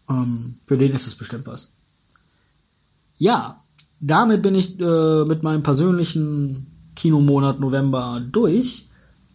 [0.10, 1.72] Ähm, für den ist es bestimmt was.
[3.18, 3.62] Ja,
[4.00, 8.88] damit bin ich äh, mit meinem persönlichen Kinomonat November durch.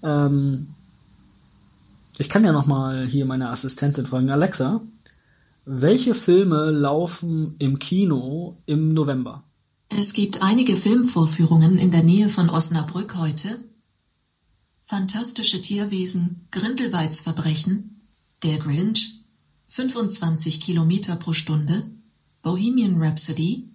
[0.03, 0.69] Ähm,
[2.19, 4.81] ich kann ja noch mal hier meine Assistentin fragen, Alexa,
[5.67, 9.43] welche Filme laufen im Kino im November?
[9.89, 13.59] Es gibt einige Filmvorführungen in der Nähe von Osnabrück heute.
[14.85, 18.01] Fantastische Tierwesen, Grindelwalds Verbrechen,
[18.45, 19.25] Der Grinch,
[19.67, 21.83] 25 Kilometer pro Stunde,
[22.43, 23.69] Bohemian Rhapsody,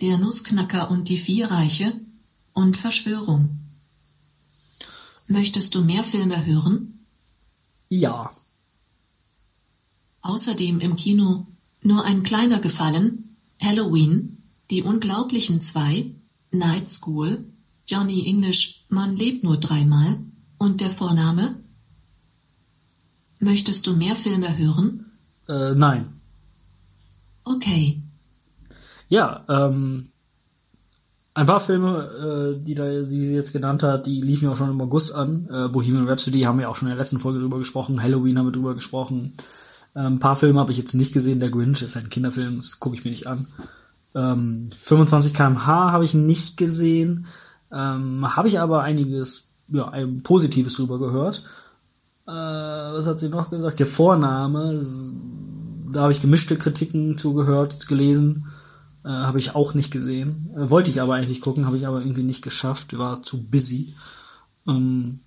[0.00, 1.92] Der Nussknacker und die vier Reiche
[2.52, 3.58] und Verschwörung.
[5.26, 7.04] Möchtest du mehr Filme hören?
[7.88, 8.30] Ja.
[10.22, 11.46] Außerdem im Kino
[11.82, 14.38] nur ein kleiner Gefallen, Halloween,
[14.70, 16.12] Die Unglaublichen zwei,
[16.50, 17.44] Night School,
[17.86, 20.18] Johnny English, Man lebt nur dreimal
[20.58, 21.56] und der Vorname?
[23.40, 25.10] Möchtest du mehr Filme hören?
[25.48, 26.20] Äh, nein.
[27.44, 28.00] Okay.
[29.08, 30.12] Ja, ähm,
[31.34, 34.56] ein paar Filme, äh, die da die sie jetzt genannt hat, die liefen ja auch
[34.56, 35.48] schon im August an.
[35.50, 38.02] Äh, Bohemian Rhapsody haben wir auch schon in der letzten Folge drüber gesprochen.
[38.02, 39.32] Halloween haben wir drüber gesprochen.
[39.94, 41.40] Ähm, ein paar Filme habe ich jetzt nicht gesehen.
[41.40, 43.46] Der Grinch ist ein Kinderfilm, das gucke ich mir nicht an.
[44.14, 47.26] Ähm, 25 km/h habe ich nicht gesehen.
[47.72, 51.44] Ähm, habe ich aber einiges ja, ein Positives drüber gehört.
[52.26, 53.80] Äh, was hat sie noch gesagt?
[53.80, 54.80] Der Vorname,
[55.90, 58.46] da habe ich gemischte Kritiken zugehört, gelesen.
[59.04, 60.50] Äh, habe ich auch nicht gesehen.
[60.56, 62.96] Äh, wollte ich aber eigentlich gucken, habe ich aber irgendwie nicht geschafft.
[62.96, 63.94] War zu busy.
[64.68, 65.20] Ähm,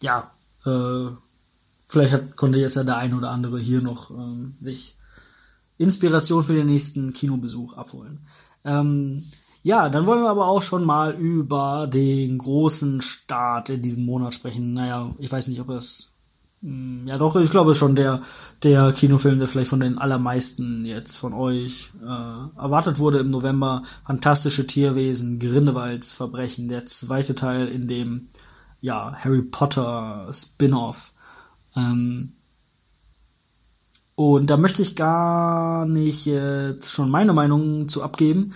[0.00, 0.30] ja,
[0.64, 1.08] äh,
[1.94, 4.96] vielleicht hat, konnte jetzt ja der ein oder andere hier noch ähm, sich
[5.78, 8.20] Inspiration für den nächsten Kinobesuch abholen.
[8.64, 9.22] Ähm,
[9.62, 14.34] ja, dann wollen wir aber auch schon mal über den großen Start in diesem Monat
[14.34, 14.74] sprechen.
[14.74, 16.10] Naja, ich weiß nicht, ob es
[16.60, 18.22] hm, ja doch, ich glaube schon der
[18.62, 23.84] der Kinofilm, der vielleicht von den allermeisten jetzt von euch äh, erwartet wurde im November.
[24.06, 28.28] Fantastische Tierwesen, Grindelwalds Verbrechen, der zweite Teil in dem
[28.82, 31.13] ja Harry Potter Spin-off.
[31.76, 32.32] Ähm,
[34.16, 38.54] und da möchte ich gar nicht jetzt schon meine Meinung zu abgeben.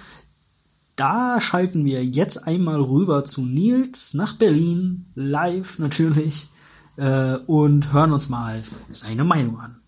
[0.94, 6.48] Da schalten wir jetzt einmal rüber zu Nils nach Berlin, live natürlich,
[6.96, 9.80] äh, und hören uns mal seine Meinung an.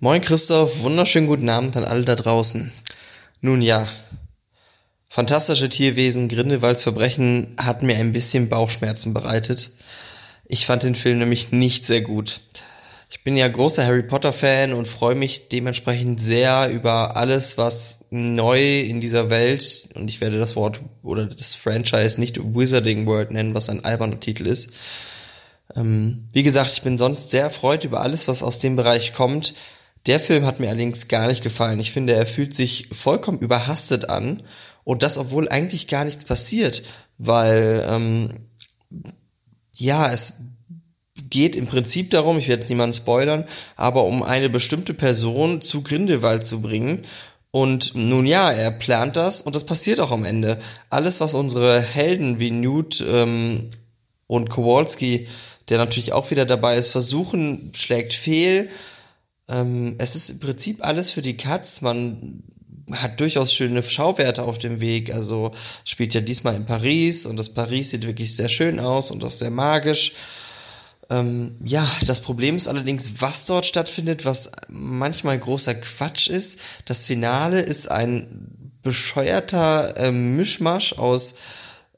[0.00, 2.70] Moin Christoph, wunderschönen guten Abend an alle da draußen.
[3.40, 3.86] Nun ja,
[5.08, 9.72] fantastische Tierwesen, Grindelwalds Verbrechen hat mir ein bisschen Bauchschmerzen bereitet.
[10.48, 12.40] Ich fand den Film nämlich nicht sehr gut.
[13.10, 18.06] Ich bin ja großer Harry Potter Fan und freue mich dementsprechend sehr über alles, was
[18.10, 23.30] neu in dieser Welt, und ich werde das Wort oder das Franchise nicht Wizarding World
[23.30, 24.70] nennen, was ein alberner Titel ist.
[25.76, 29.54] Ähm, wie gesagt, ich bin sonst sehr erfreut über alles, was aus dem Bereich kommt.
[30.06, 31.80] Der Film hat mir allerdings gar nicht gefallen.
[31.80, 34.42] Ich finde, er fühlt sich vollkommen überhastet an
[34.84, 36.82] und das, obwohl eigentlich gar nichts passiert,
[37.18, 38.30] weil ähm,
[39.78, 40.34] ja, es
[41.30, 43.44] geht im Prinzip darum, ich werde jetzt niemanden spoilern,
[43.76, 47.02] aber um eine bestimmte Person zu Grindelwald zu bringen.
[47.50, 50.58] Und nun ja, er plant das und das passiert auch am Ende.
[50.90, 53.70] Alles, was unsere Helden wie Newt ähm,
[54.26, 55.26] und Kowalski,
[55.68, 58.68] der natürlich auch wieder dabei ist, versuchen, schlägt fehl.
[59.48, 61.80] Ähm, es ist im Prinzip alles für die Katz.
[61.80, 62.42] Man
[62.92, 65.12] hat durchaus schöne Schauwerte auf dem Weg.
[65.14, 65.52] Also
[65.84, 69.38] spielt ja diesmal in Paris und das Paris sieht wirklich sehr schön aus und ist
[69.38, 70.12] sehr magisch.
[71.10, 76.60] Ähm, ja, das Problem ist allerdings, was dort stattfindet, was manchmal großer Quatsch ist.
[76.84, 81.36] Das Finale ist ein bescheuerter äh, Mischmasch aus,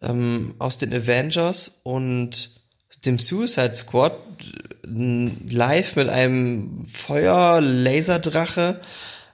[0.03, 2.51] ähm, aus den Avengers und
[3.05, 4.17] dem Suicide Squad
[4.87, 8.81] live mit einem Feuer-Laserdrache.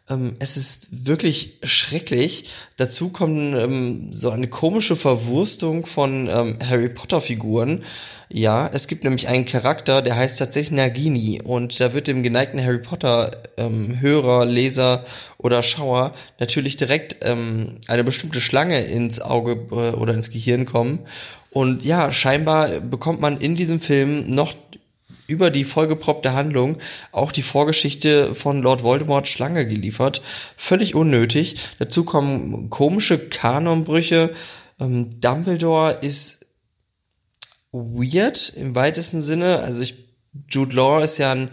[0.09, 2.51] Ähm, es ist wirklich schrecklich.
[2.77, 7.83] Dazu kommt ähm, so eine komische Verwurstung von ähm, Harry Potter Figuren.
[8.29, 12.63] Ja, es gibt nämlich einen Charakter, der heißt tatsächlich Nagini und da wird dem geneigten
[12.63, 15.05] Harry Potter ähm, Hörer, Leser
[15.39, 21.01] oder Schauer natürlich direkt ähm, eine bestimmte Schlange ins Auge äh, oder ins Gehirn kommen.
[21.51, 24.53] Und ja, scheinbar bekommt man in diesem Film noch
[25.27, 26.79] über die vollgeproppte Handlung
[27.13, 30.23] auch die Vorgeschichte von Lord Voldemort Schlange geliefert.
[30.57, 31.57] Völlig unnötig.
[31.79, 34.35] Dazu kommen komische Kanonbrüche.
[34.81, 36.47] Ähm, Dumbledore ist
[37.73, 39.61] weird im weitesten Sinne.
[39.61, 40.07] Also ich,
[40.51, 41.51] Jude Law ist ja ein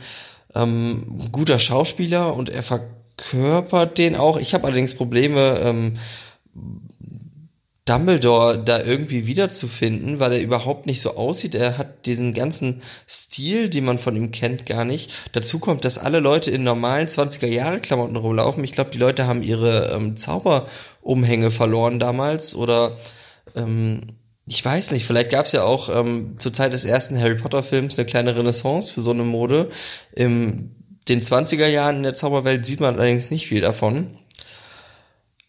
[0.55, 4.37] ähm, guter Schauspieler und er verkörpert den auch.
[4.37, 5.93] Ich habe allerdings Probleme, ähm,
[7.85, 11.53] Dumbledore da irgendwie wiederzufinden, weil er überhaupt nicht so aussieht.
[11.53, 15.11] Er hat diesen ganzen Stil, den man von ihm kennt, gar nicht.
[15.33, 18.63] Dazu kommt, dass alle Leute in normalen 20er-Jahre-Klamotten rumlaufen.
[18.63, 22.95] Ich glaube, die Leute haben ihre ähm, Zauberumhänge verloren damals oder
[23.55, 23.99] ähm,
[24.45, 27.97] ich weiß nicht, vielleicht gab es ja auch ähm, zur Zeit des ersten Harry Potter-Films
[27.97, 29.69] eine kleine Renaissance für so eine Mode.
[30.15, 30.75] In
[31.09, 34.17] den 20er Jahren in der Zauberwelt sieht man allerdings nicht viel davon.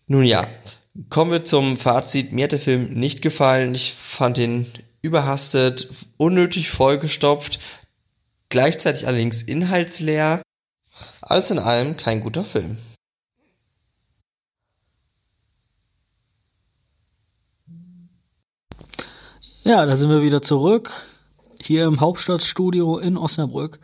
[0.06, 0.46] Nun ja,
[1.10, 2.32] Kommen wir zum Fazit.
[2.32, 3.74] Mir hat der Film nicht gefallen.
[3.74, 4.66] Ich fand ihn
[5.02, 7.58] überhastet, unnötig vollgestopft,
[8.48, 10.40] gleichzeitig allerdings inhaltsleer.
[11.20, 12.78] Alles in allem kein guter Film.
[19.64, 20.90] Ja, da sind wir wieder zurück.
[21.60, 23.80] Hier im Hauptstadtstudio in Osnabrück.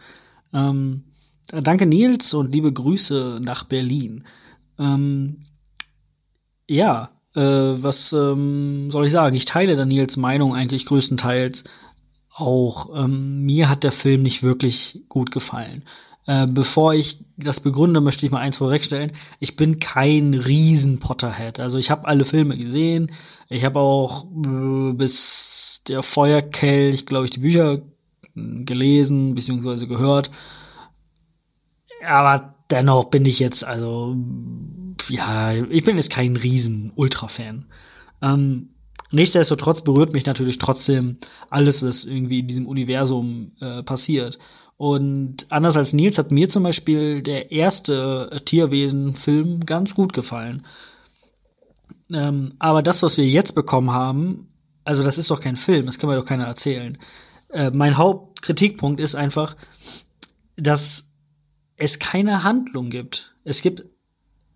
[0.53, 1.05] Ähm,
[1.49, 4.27] danke Nils und liebe Grüße nach Berlin.
[4.79, 5.45] Ähm,
[6.71, 9.35] ja, äh, was ähm, soll ich sagen?
[9.35, 11.65] Ich teile Daniels Meinung eigentlich größtenteils
[12.33, 12.95] auch.
[12.97, 15.83] Ähm, mir hat der Film nicht wirklich gut gefallen.
[16.27, 19.11] Äh, bevor ich das begründe, möchte ich mal eins vorwegstellen.
[19.41, 21.59] Ich bin kein riesen Potterhead.
[21.59, 23.11] Also ich habe alle Filme gesehen.
[23.49, 27.81] Ich habe auch äh, bis der Feuerkelch, glaube ich, die Bücher
[28.37, 29.87] gelesen bzw.
[29.87, 30.31] gehört.
[32.07, 34.17] Aber dennoch bin ich jetzt also
[35.11, 37.67] ja, ich bin jetzt kein riesen Ultra-Fan.
[38.23, 38.71] Ähm,
[39.11, 41.19] nichtsdestotrotz berührt mich natürlich trotzdem
[41.49, 44.39] alles, was irgendwie in diesem Universum äh, passiert.
[44.77, 50.65] Und anders als Nils hat mir zum Beispiel der erste äh, Tierwesen-Film ganz gut gefallen.
[52.13, 54.49] Ähm, aber das, was wir jetzt bekommen haben,
[54.85, 56.99] also das ist doch kein Film, das kann mir doch keiner erzählen.
[57.51, 59.57] Äh, mein Hauptkritikpunkt ist einfach,
[60.57, 61.13] dass
[61.77, 63.35] es keine Handlung gibt.
[63.45, 63.85] Es gibt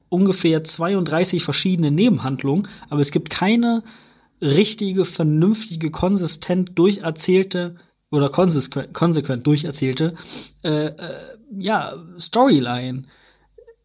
[0.08, 3.82] ungefähr 32 verschiedene Nebenhandlungen, aber es gibt keine
[4.40, 7.76] richtige, vernünftige, konsistent durcherzählte
[8.10, 10.14] oder konsequent, durcherzählte
[10.62, 10.92] äh, äh,
[11.58, 13.04] ja, Storyline.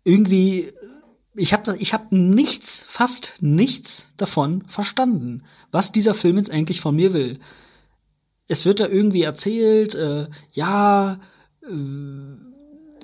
[0.03, 0.65] Irgendwie,
[1.35, 6.95] ich habe ich hab nichts, fast nichts davon verstanden, was dieser Film jetzt eigentlich von
[6.95, 7.39] mir will.
[8.47, 11.19] Es wird da irgendwie erzählt, äh, ja,
[11.63, 12.48] äh,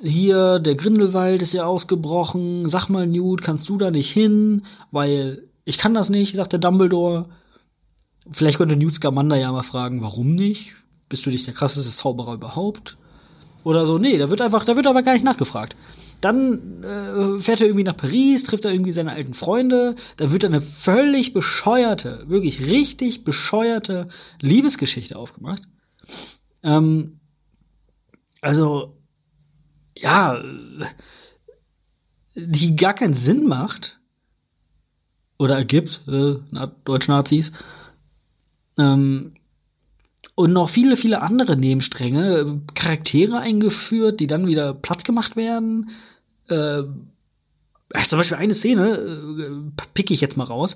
[0.05, 4.63] hier, der Grindelwald ist ja ausgebrochen, sag mal, Newt, kannst du da nicht hin?
[4.91, 7.29] Weil ich kann das nicht, sagt der Dumbledore.
[8.29, 10.75] Vielleicht könnte Newt Scamander ja mal fragen, warum nicht?
[11.09, 12.97] Bist du nicht der krasseste Zauberer überhaupt?
[13.63, 15.75] Oder so, nee, da wird einfach, da wird aber gar nicht nachgefragt.
[16.21, 20.45] Dann äh, fährt er irgendwie nach Paris, trifft er irgendwie seine alten Freunde, da wird
[20.45, 24.07] eine völlig bescheuerte, wirklich richtig bescheuerte
[24.39, 25.63] Liebesgeschichte aufgemacht.
[26.63, 27.19] Ähm,
[28.41, 28.95] also,
[29.95, 30.43] ja,
[32.35, 33.99] die gar keinen Sinn macht
[35.37, 36.35] oder ergibt, äh,
[36.83, 37.51] Deutsch-Nazis.
[38.77, 39.35] Ähm,
[40.35, 45.89] und noch viele, viele andere Nebenstränge, Charaktere eingeführt, die dann wieder platt gemacht werden.
[46.49, 46.83] Äh,
[48.07, 50.75] zum Beispiel eine Szene, äh, picke ich jetzt mal raus.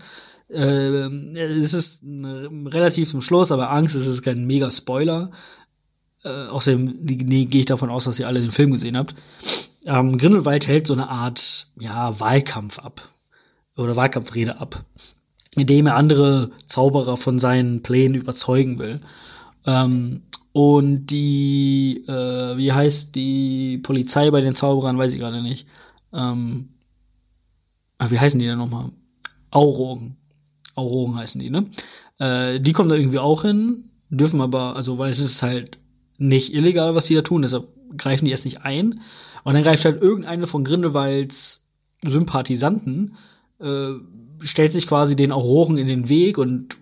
[0.49, 5.32] Äh, es ist relativ zum Schluss, aber Angst, es ist kein mega Spoiler.
[6.23, 9.15] Äh, außerdem nee, gehe ich davon aus, dass ihr alle den Film gesehen habt.
[9.86, 13.08] Ähm, Grindelwald hält so eine Art ja, Wahlkampf ab.
[13.77, 14.84] Oder Wahlkampfrede ab.
[15.55, 19.01] Indem er andere Zauberer von seinen Plänen überzeugen will.
[19.65, 25.67] Ähm, und die, äh, wie heißt die Polizei bei den Zauberern, weiß ich gerade nicht.
[26.12, 26.69] Ähm,
[27.97, 28.91] ah, wie heißen die denn nochmal?
[29.52, 30.17] Aurogen.
[30.75, 31.67] Aurogen heißen die, ne?
[32.19, 35.79] Äh, die kommen da irgendwie auch hin, dürfen aber, also weil es ist halt
[36.20, 37.67] nicht illegal, was die da tun, deshalb
[37.98, 39.02] greifen die erst nicht ein.
[39.44, 41.67] Und dann greift halt irgendeine von Grindelwalds
[42.06, 43.15] Sympathisanten,
[43.60, 43.94] äh,
[44.42, 46.78] stellt sich quasi den Auroren in den Weg und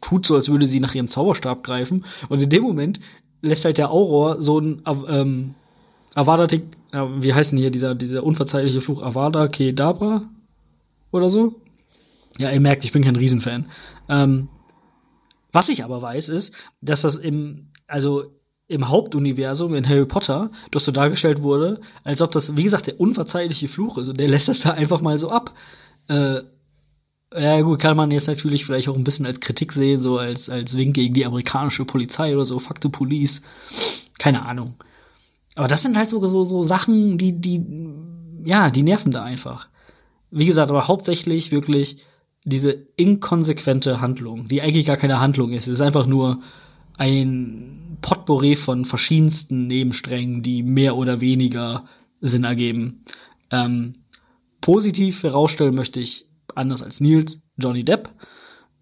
[0.00, 2.04] tut so, als würde sie nach ihrem Zauberstab greifen.
[2.28, 3.00] Und in dem Moment
[3.42, 5.54] lässt halt der Auror so ein ähm,
[6.14, 6.46] Avada,
[6.92, 10.22] ja, wie heißt denn hier dieser, dieser unverzeihliche Fluch Avada Kedabra
[11.12, 11.60] oder so?
[12.38, 13.66] Ja, ihr merkt, ich bin kein Riesenfan.
[14.08, 14.48] Ähm,
[15.52, 18.24] was ich aber weiß, ist, dass das im, also
[18.68, 23.00] im Hauptuniversum in Harry Potter doch so dargestellt wurde, als ob das, wie gesagt, der
[23.00, 25.52] unverzeihliche Fluch ist und der lässt das da einfach mal so ab.
[26.08, 26.40] Äh,
[27.34, 30.48] ja, gut, kann man jetzt natürlich vielleicht auch ein bisschen als Kritik sehen, so als,
[30.48, 33.42] als Wink gegen die amerikanische Polizei oder so, fuck the police.
[34.18, 34.76] Keine Ahnung.
[35.56, 37.64] Aber das sind halt so, so, so Sachen, die, die,
[38.44, 39.68] ja, die nerven da einfach.
[40.30, 42.04] Wie gesagt, aber hauptsächlich wirklich
[42.44, 45.66] diese inkonsequente Handlung, die eigentlich gar keine Handlung ist.
[45.66, 46.40] Es ist einfach nur
[46.96, 51.84] ein Potpourri von verschiedensten Nebensträngen, die mehr oder weniger
[52.20, 53.04] Sinn ergeben.
[53.50, 53.96] Ähm,
[54.60, 58.10] positiv herausstellen möchte ich, anders als Nils, Johnny Depp.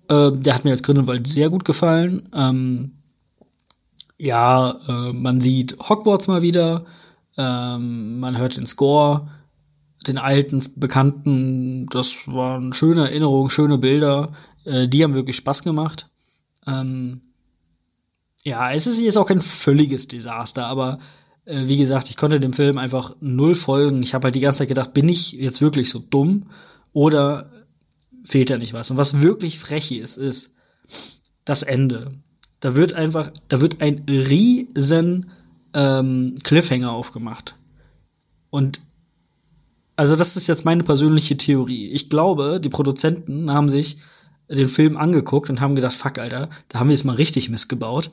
[0.09, 2.29] Äh, der hat mir als Grindelwald sehr gut gefallen.
[2.35, 2.93] Ähm,
[4.19, 6.85] ja, äh, man sieht Hogwarts mal wieder,
[7.37, 9.29] ähm, man hört den Score,
[10.07, 14.33] den alten Bekannten, das waren schöne Erinnerungen, schöne Bilder,
[14.65, 16.09] äh, die haben wirklich Spaß gemacht.
[16.67, 17.23] Ähm,
[18.45, 20.99] ja, es ist jetzt auch kein völliges Desaster, aber
[21.47, 24.03] äh, wie gesagt, ich konnte dem Film einfach null folgen.
[24.03, 26.47] Ich habe halt die ganze Zeit gedacht, bin ich jetzt wirklich so dumm
[26.92, 27.51] oder
[28.24, 28.90] fehlt da nicht was?
[28.90, 30.53] Und was wirklich frech ist, ist
[31.45, 32.12] das Ende.
[32.61, 35.30] Da wird einfach, da wird ein riesen
[35.74, 37.57] ähm, Cliffhanger aufgemacht.
[38.51, 38.80] Und
[39.97, 41.90] also das ist jetzt meine persönliche Theorie.
[41.90, 43.99] Ich glaube, die Produzenten haben sich
[44.49, 48.11] den Film angeguckt und haben gedacht, fuck, Alter, da haben wir jetzt mal richtig missgebaut.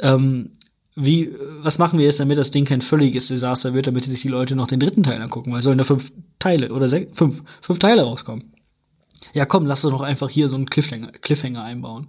[0.00, 0.50] Ähm,
[0.94, 1.30] wie,
[1.60, 4.56] was machen wir jetzt, damit das Ding kein völliges Desaster wird, damit sich die Leute
[4.56, 8.02] noch den dritten Teil angucken, weil sollen da fünf Teile oder sechs, fünf, fünf Teile
[8.02, 8.52] rauskommen.
[9.34, 12.08] Ja, komm, lass doch noch einfach hier so einen Cliffhanger, Cliffhanger einbauen.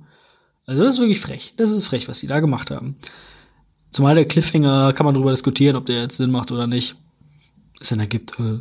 [0.66, 1.54] Also das ist wirklich frech.
[1.58, 2.98] Das ist frech, was die da gemacht haben.
[3.90, 6.96] Zumal der Cliffhanger kann man darüber diskutieren, ob der jetzt Sinn macht oder nicht.
[7.82, 8.40] Sinn ergibt.
[8.40, 8.60] Äh.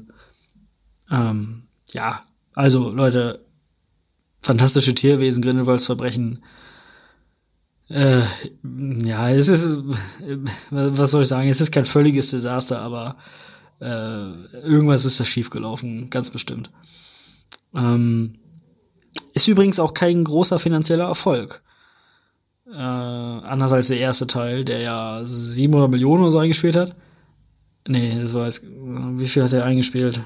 [1.11, 2.24] Ähm, ja,
[2.55, 3.45] also Leute,
[4.41, 6.43] fantastische Tierwesen, Grindelwalds Verbrechen.
[7.89, 8.22] Äh,
[9.05, 9.80] ja, es ist,
[10.70, 13.16] was soll ich sagen, es ist kein völliges Desaster, aber
[13.80, 16.70] äh, irgendwas ist da schiefgelaufen, ganz bestimmt.
[17.74, 18.39] Ähm,
[19.34, 21.62] ist übrigens auch kein großer finanzieller Erfolg.
[22.66, 26.97] Äh, anders als der erste Teil, der ja 700 Millionen oder so eingespielt hat.
[27.87, 30.20] Nee, das war jetzt, wie viel hat er eingespielt?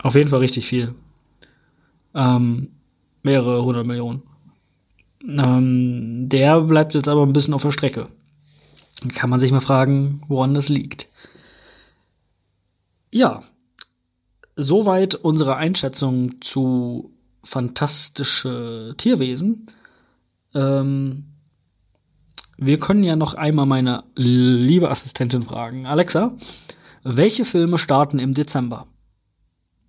[0.00, 0.94] Auf jeden Fall richtig viel.
[2.14, 2.68] Ähm,
[3.24, 4.22] mehrere hundert Millionen.
[5.26, 8.08] Ähm, der bleibt jetzt aber ein bisschen auf der Strecke.
[9.14, 11.08] Kann man sich mal fragen, woran das liegt.
[13.10, 13.40] Ja,
[14.56, 17.12] soweit unsere Einschätzung zu
[17.44, 19.66] fantastische Tierwesen.
[20.54, 21.24] Ähm,
[22.56, 25.86] wir können ja noch einmal meine liebe Assistentin fragen.
[25.86, 26.34] Alexa,
[27.02, 28.86] welche Filme starten im Dezember?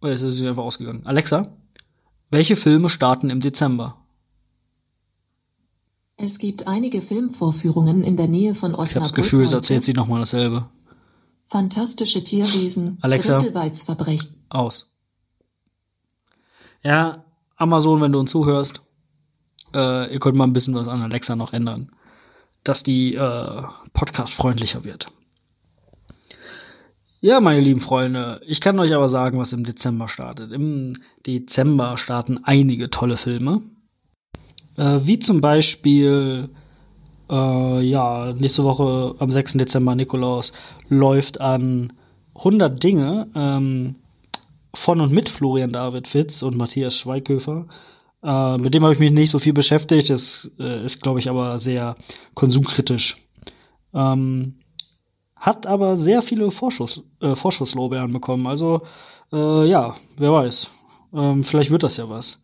[0.02, 1.06] Oder ist sie einfach ausgegangen?
[1.06, 1.52] Alexa,
[2.30, 3.98] welche Filme starten im Dezember?
[6.18, 8.90] Es gibt einige Filmvorführungen in der Nähe von Osnabrück.
[8.90, 10.68] Ich habe das Gefühl, es erzählt sie nochmal dasselbe.
[11.48, 12.98] Fantastische Tierwesen.
[13.02, 13.44] Alexa.
[14.50, 14.96] Aus.
[16.84, 17.24] Ja,
[17.56, 18.82] Amazon, wenn du uns zuhörst,
[19.76, 21.92] äh, ihr könnt mal ein bisschen was an Alexa noch ändern,
[22.64, 23.62] dass die äh,
[23.94, 25.12] Podcast freundlicher wird.
[27.20, 30.52] Ja, meine lieben Freunde, ich kann euch aber sagen, was im Dezember startet.
[30.52, 30.94] Im
[31.26, 33.62] Dezember starten einige tolle Filme.
[34.78, 36.50] Äh, wie zum Beispiel,
[37.30, 39.54] äh, ja, nächste Woche am 6.
[39.54, 40.54] Dezember, Nikolaus,
[40.88, 41.94] läuft an
[42.36, 43.96] 100 Dinge ähm,
[44.74, 47.66] von und mit Florian David Fitz und Matthias Schweighöfer.
[48.24, 50.10] Äh, mit dem habe ich mich nicht so viel beschäftigt.
[50.10, 51.96] Das äh, ist, glaube ich, aber sehr
[52.36, 53.18] konsumkritisch.
[53.94, 54.56] Ähm,
[55.36, 58.48] hat aber sehr viele Vorschuss, äh, Vorschusslorbeeren bekommen.
[58.48, 58.82] Also,
[59.32, 60.70] äh, ja, wer weiß.
[61.14, 62.44] Ähm, vielleicht wird das ja was.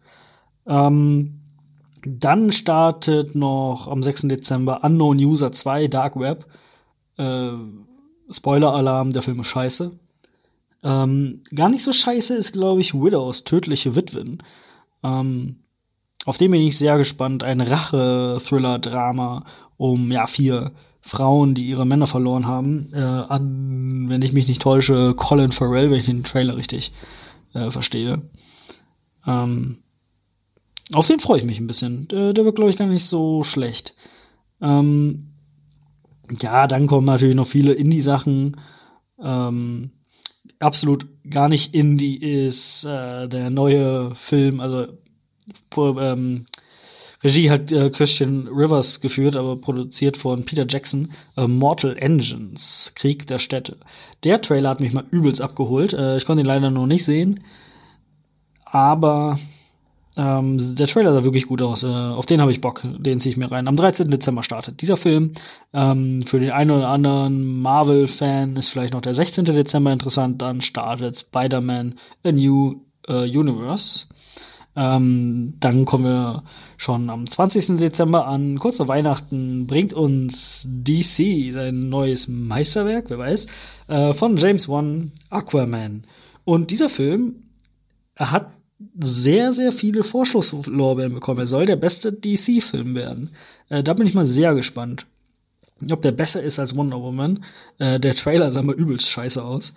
[0.66, 1.43] Ähm,
[2.06, 4.24] dann startet noch am 6.
[4.24, 6.46] Dezember Unknown User 2 Dark Web.
[7.18, 7.52] Äh,
[8.30, 9.92] Spoiler-Alarm, der Film ist scheiße.
[10.84, 14.44] Ähm, gar nicht so scheiße ist, glaube ich, Widows, tödliche Witwen.
[15.04, 15.58] Ähm,
[16.26, 17.44] auf den bin ich sehr gespannt.
[17.44, 19.46] Ein Rache-Thriller-Drama
[19.78, 22.88] um ja vier Frauen, die ihre Männer verloren haben.
[22.94, 26.94] Äh, an, wenn ich mich nicht täusche, Colin Farrell, wenn ich den Trailer richtig
[27.54, 28.22] äh, verstehe.
[29.28, 29.83] Ähm,
[30.94, 32.08] auf den freue ich mich ein bisschen.
[32.08, 33.96] Der, der wird, glaube ich, gar nicht so schlecht.
[34.62, 35.34] Ähm,
[36.42, 38.58] ja, dann kommen natürlich noch viele Indie-Sachen.
[39.22, 39.92] Ähm,
[40.60, 44.88] absolut gar nicht Indie ist äh, der neue Film, also
[45.78, 46.46] ähm,
[47.24, 51.12] Regie hat äh, Christian Rivers geführt, aber produziert von Peter Jackson.
[51.38, 53.78] Äh, Mortal Engines, Krieg der Städte.
[54.24, 55.94] Der Trailer hat mich mal übelst abgeholt.
[55.94, 57.40] Äh, ich konnte ihn leider noch nicht sehen.
[58.66, 59.40] Aber
[60.16, 61.84] ähm, der Trailer sah wirklich gut aus.
[61.84, 62.82] Äh, auf den habe ich Bock.
[62.84, 63.68] Den ziehe ich mir rein.
[63.68, 64.10] Am 13.
[64.10, 65.32] Dezember startet dieser Film.
[65.74, 69.46] Ähm, für den einen oder anderen Marvel-Fan ist vielleicht noch der 16.
[69.46, 70.42] Dezember interessant.
[70.42, 74.06] Dann startet Spider-Man A New äh, Universe.
[74.76, 76.44] Ähm, dann kommen wir
[76.78, 77.78] schon am 20.
[77.78, 78.60] Dezember an.
[78.60, 83.48] Kurz vor Weihnachten bringt uns DC sein neues Meisterwerk, wer weiß,
[83.88, 86.04] äh, von James Wan, Aquaman.
[86.44, 87.36] Und dieser Film
[88.16, 88.48] hat
[89.00, 91.40] sehr, sehr viele Vorschusslorbeeren bekommen.
[91.40, 93.32] Er soll der beste DC-Film werden.
[93.70, 95.06] Äh, da bin ich mal sehr gespannt.
[95.92, 97.44] Ob der besser ist als Wonder Woman.
[97.80, 99.74] Äh, der Trailer sah mal übelst scheiße aus.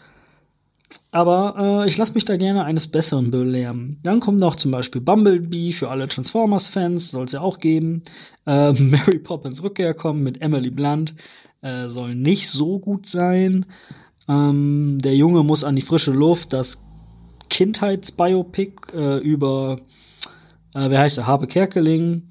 [1.11, 3.99] Aber äh, ich lasse mich da gerne eines Besseren belehren.
[4.03, 8.03] Dann kommt noch zum Beispiel Bumblebee für alle Transformers-Fans, soll es ja auch geben.
[8.47, 11.15] Äh, Mary Poppins Rückkehr kommen mit Emily Blunt,
[11.63, 13.67] äh, soll nicht so gut sein.
[14.29, 16.86] Ähm, der Junge muss an die frische Luft, das
[17.49, 19.79] Kindheitsbiopic äh, über,
[20.75, 22.29] äh, wer heißt der, Habe Kerkeling.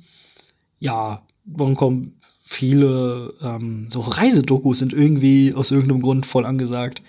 [0.80, 7.01] Ja, dann kommen viele, ähm, so Reisedokus sind irgendwie aus irgendeinem Grund voll angesagt.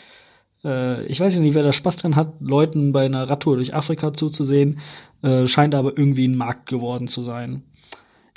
[0.65, 4.13] Äh, ich weiß nicht, wer da Spaß dran hat, Leuten bei einer Radtour durch Afrika
[4.13, 4.81] zuzusehen,
[5.23, 7.63] äh, scheint aber irgendwie ein Markt geworden zu sein.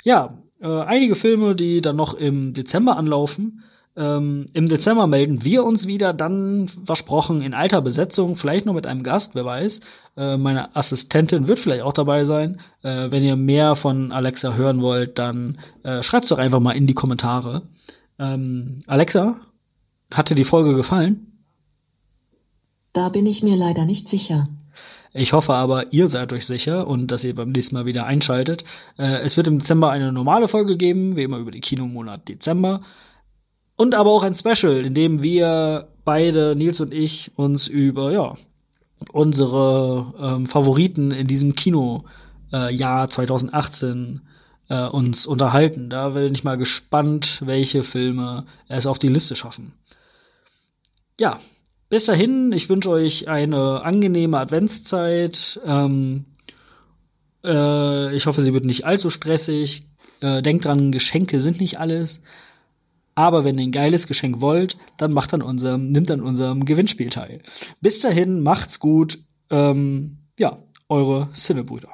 [0.04, 3.62] Ja, äh, einige Filme, die dann noch im Dezember anlaufen.
[3.96, 8.86] Ähm, Im Dezember melden wir uns wieder, dann versprochen in alter Besetzung, vielleicht noch mit
[8.86, 9.80] einem Gast, wer weiß.
[10.16, 12.60] Äh, meine Assistentin wird vielleicht auch dabei sein.
[12.82, 16.86] Äh, wenn ihr mehr von Alexa hören wollt, dann äh, schreibt doch einfach mal in
[16.86, 17.62] die Kommentare.
[18.18, 19.40] Ähm, Alexa,
[20.14, 21.26] hat dir die Folge gefallen?
[22.92, 24.46] Da bin ich mir leider nicht sicher.
[25.12, 28.64] Ich hoffe aber, ihr seid euch sicher und dass ihr beim nächsten Mal wieder einschaltet.
[28.96, 32.82] Äh, es wird im Dezember eine normale Folge geben, wie immer über den Kinomonat Dezember.
[33.80, 38.34] Und aber auch ein Special, in dem wir beide, Nils und ich, uns über, ja,
[39.10, 42.04] unsere ähm, Favoriten in diesem Kino
[42.52, 44.20] äh, Jahr 2018
[44.68, 45.88] äh, uns unterhalten.
[45.88, 49.72] Da bin ich mal gespannt, welche Filme es auf die Liste schaffen.
[51.18, 51.40] Ja,
[51.88, 55.58] bis dahin, ich wünsche euch eine angenehme Adventszeit.
[55.64, 56.26] Ähm,
[57.42, 59.86] äh, ich hoffe, sie wird nicht allzu stressig.
[60.20, 62.20] Äh, denkt dran, Geschenke sind nicht alles.
[63.20, 67.10] Aber wenn ihr ein geiles Geschenk wollt, dann macht an unserem, nimmt an unserem Gewinnspiel
[67.10, 67.42] teil.
[67.82, 69.18] Bis dahin, macht's gut.
[69.50, 70.56] Ähm, ja,
[70.88, 71.90] eure Cinnebrüder.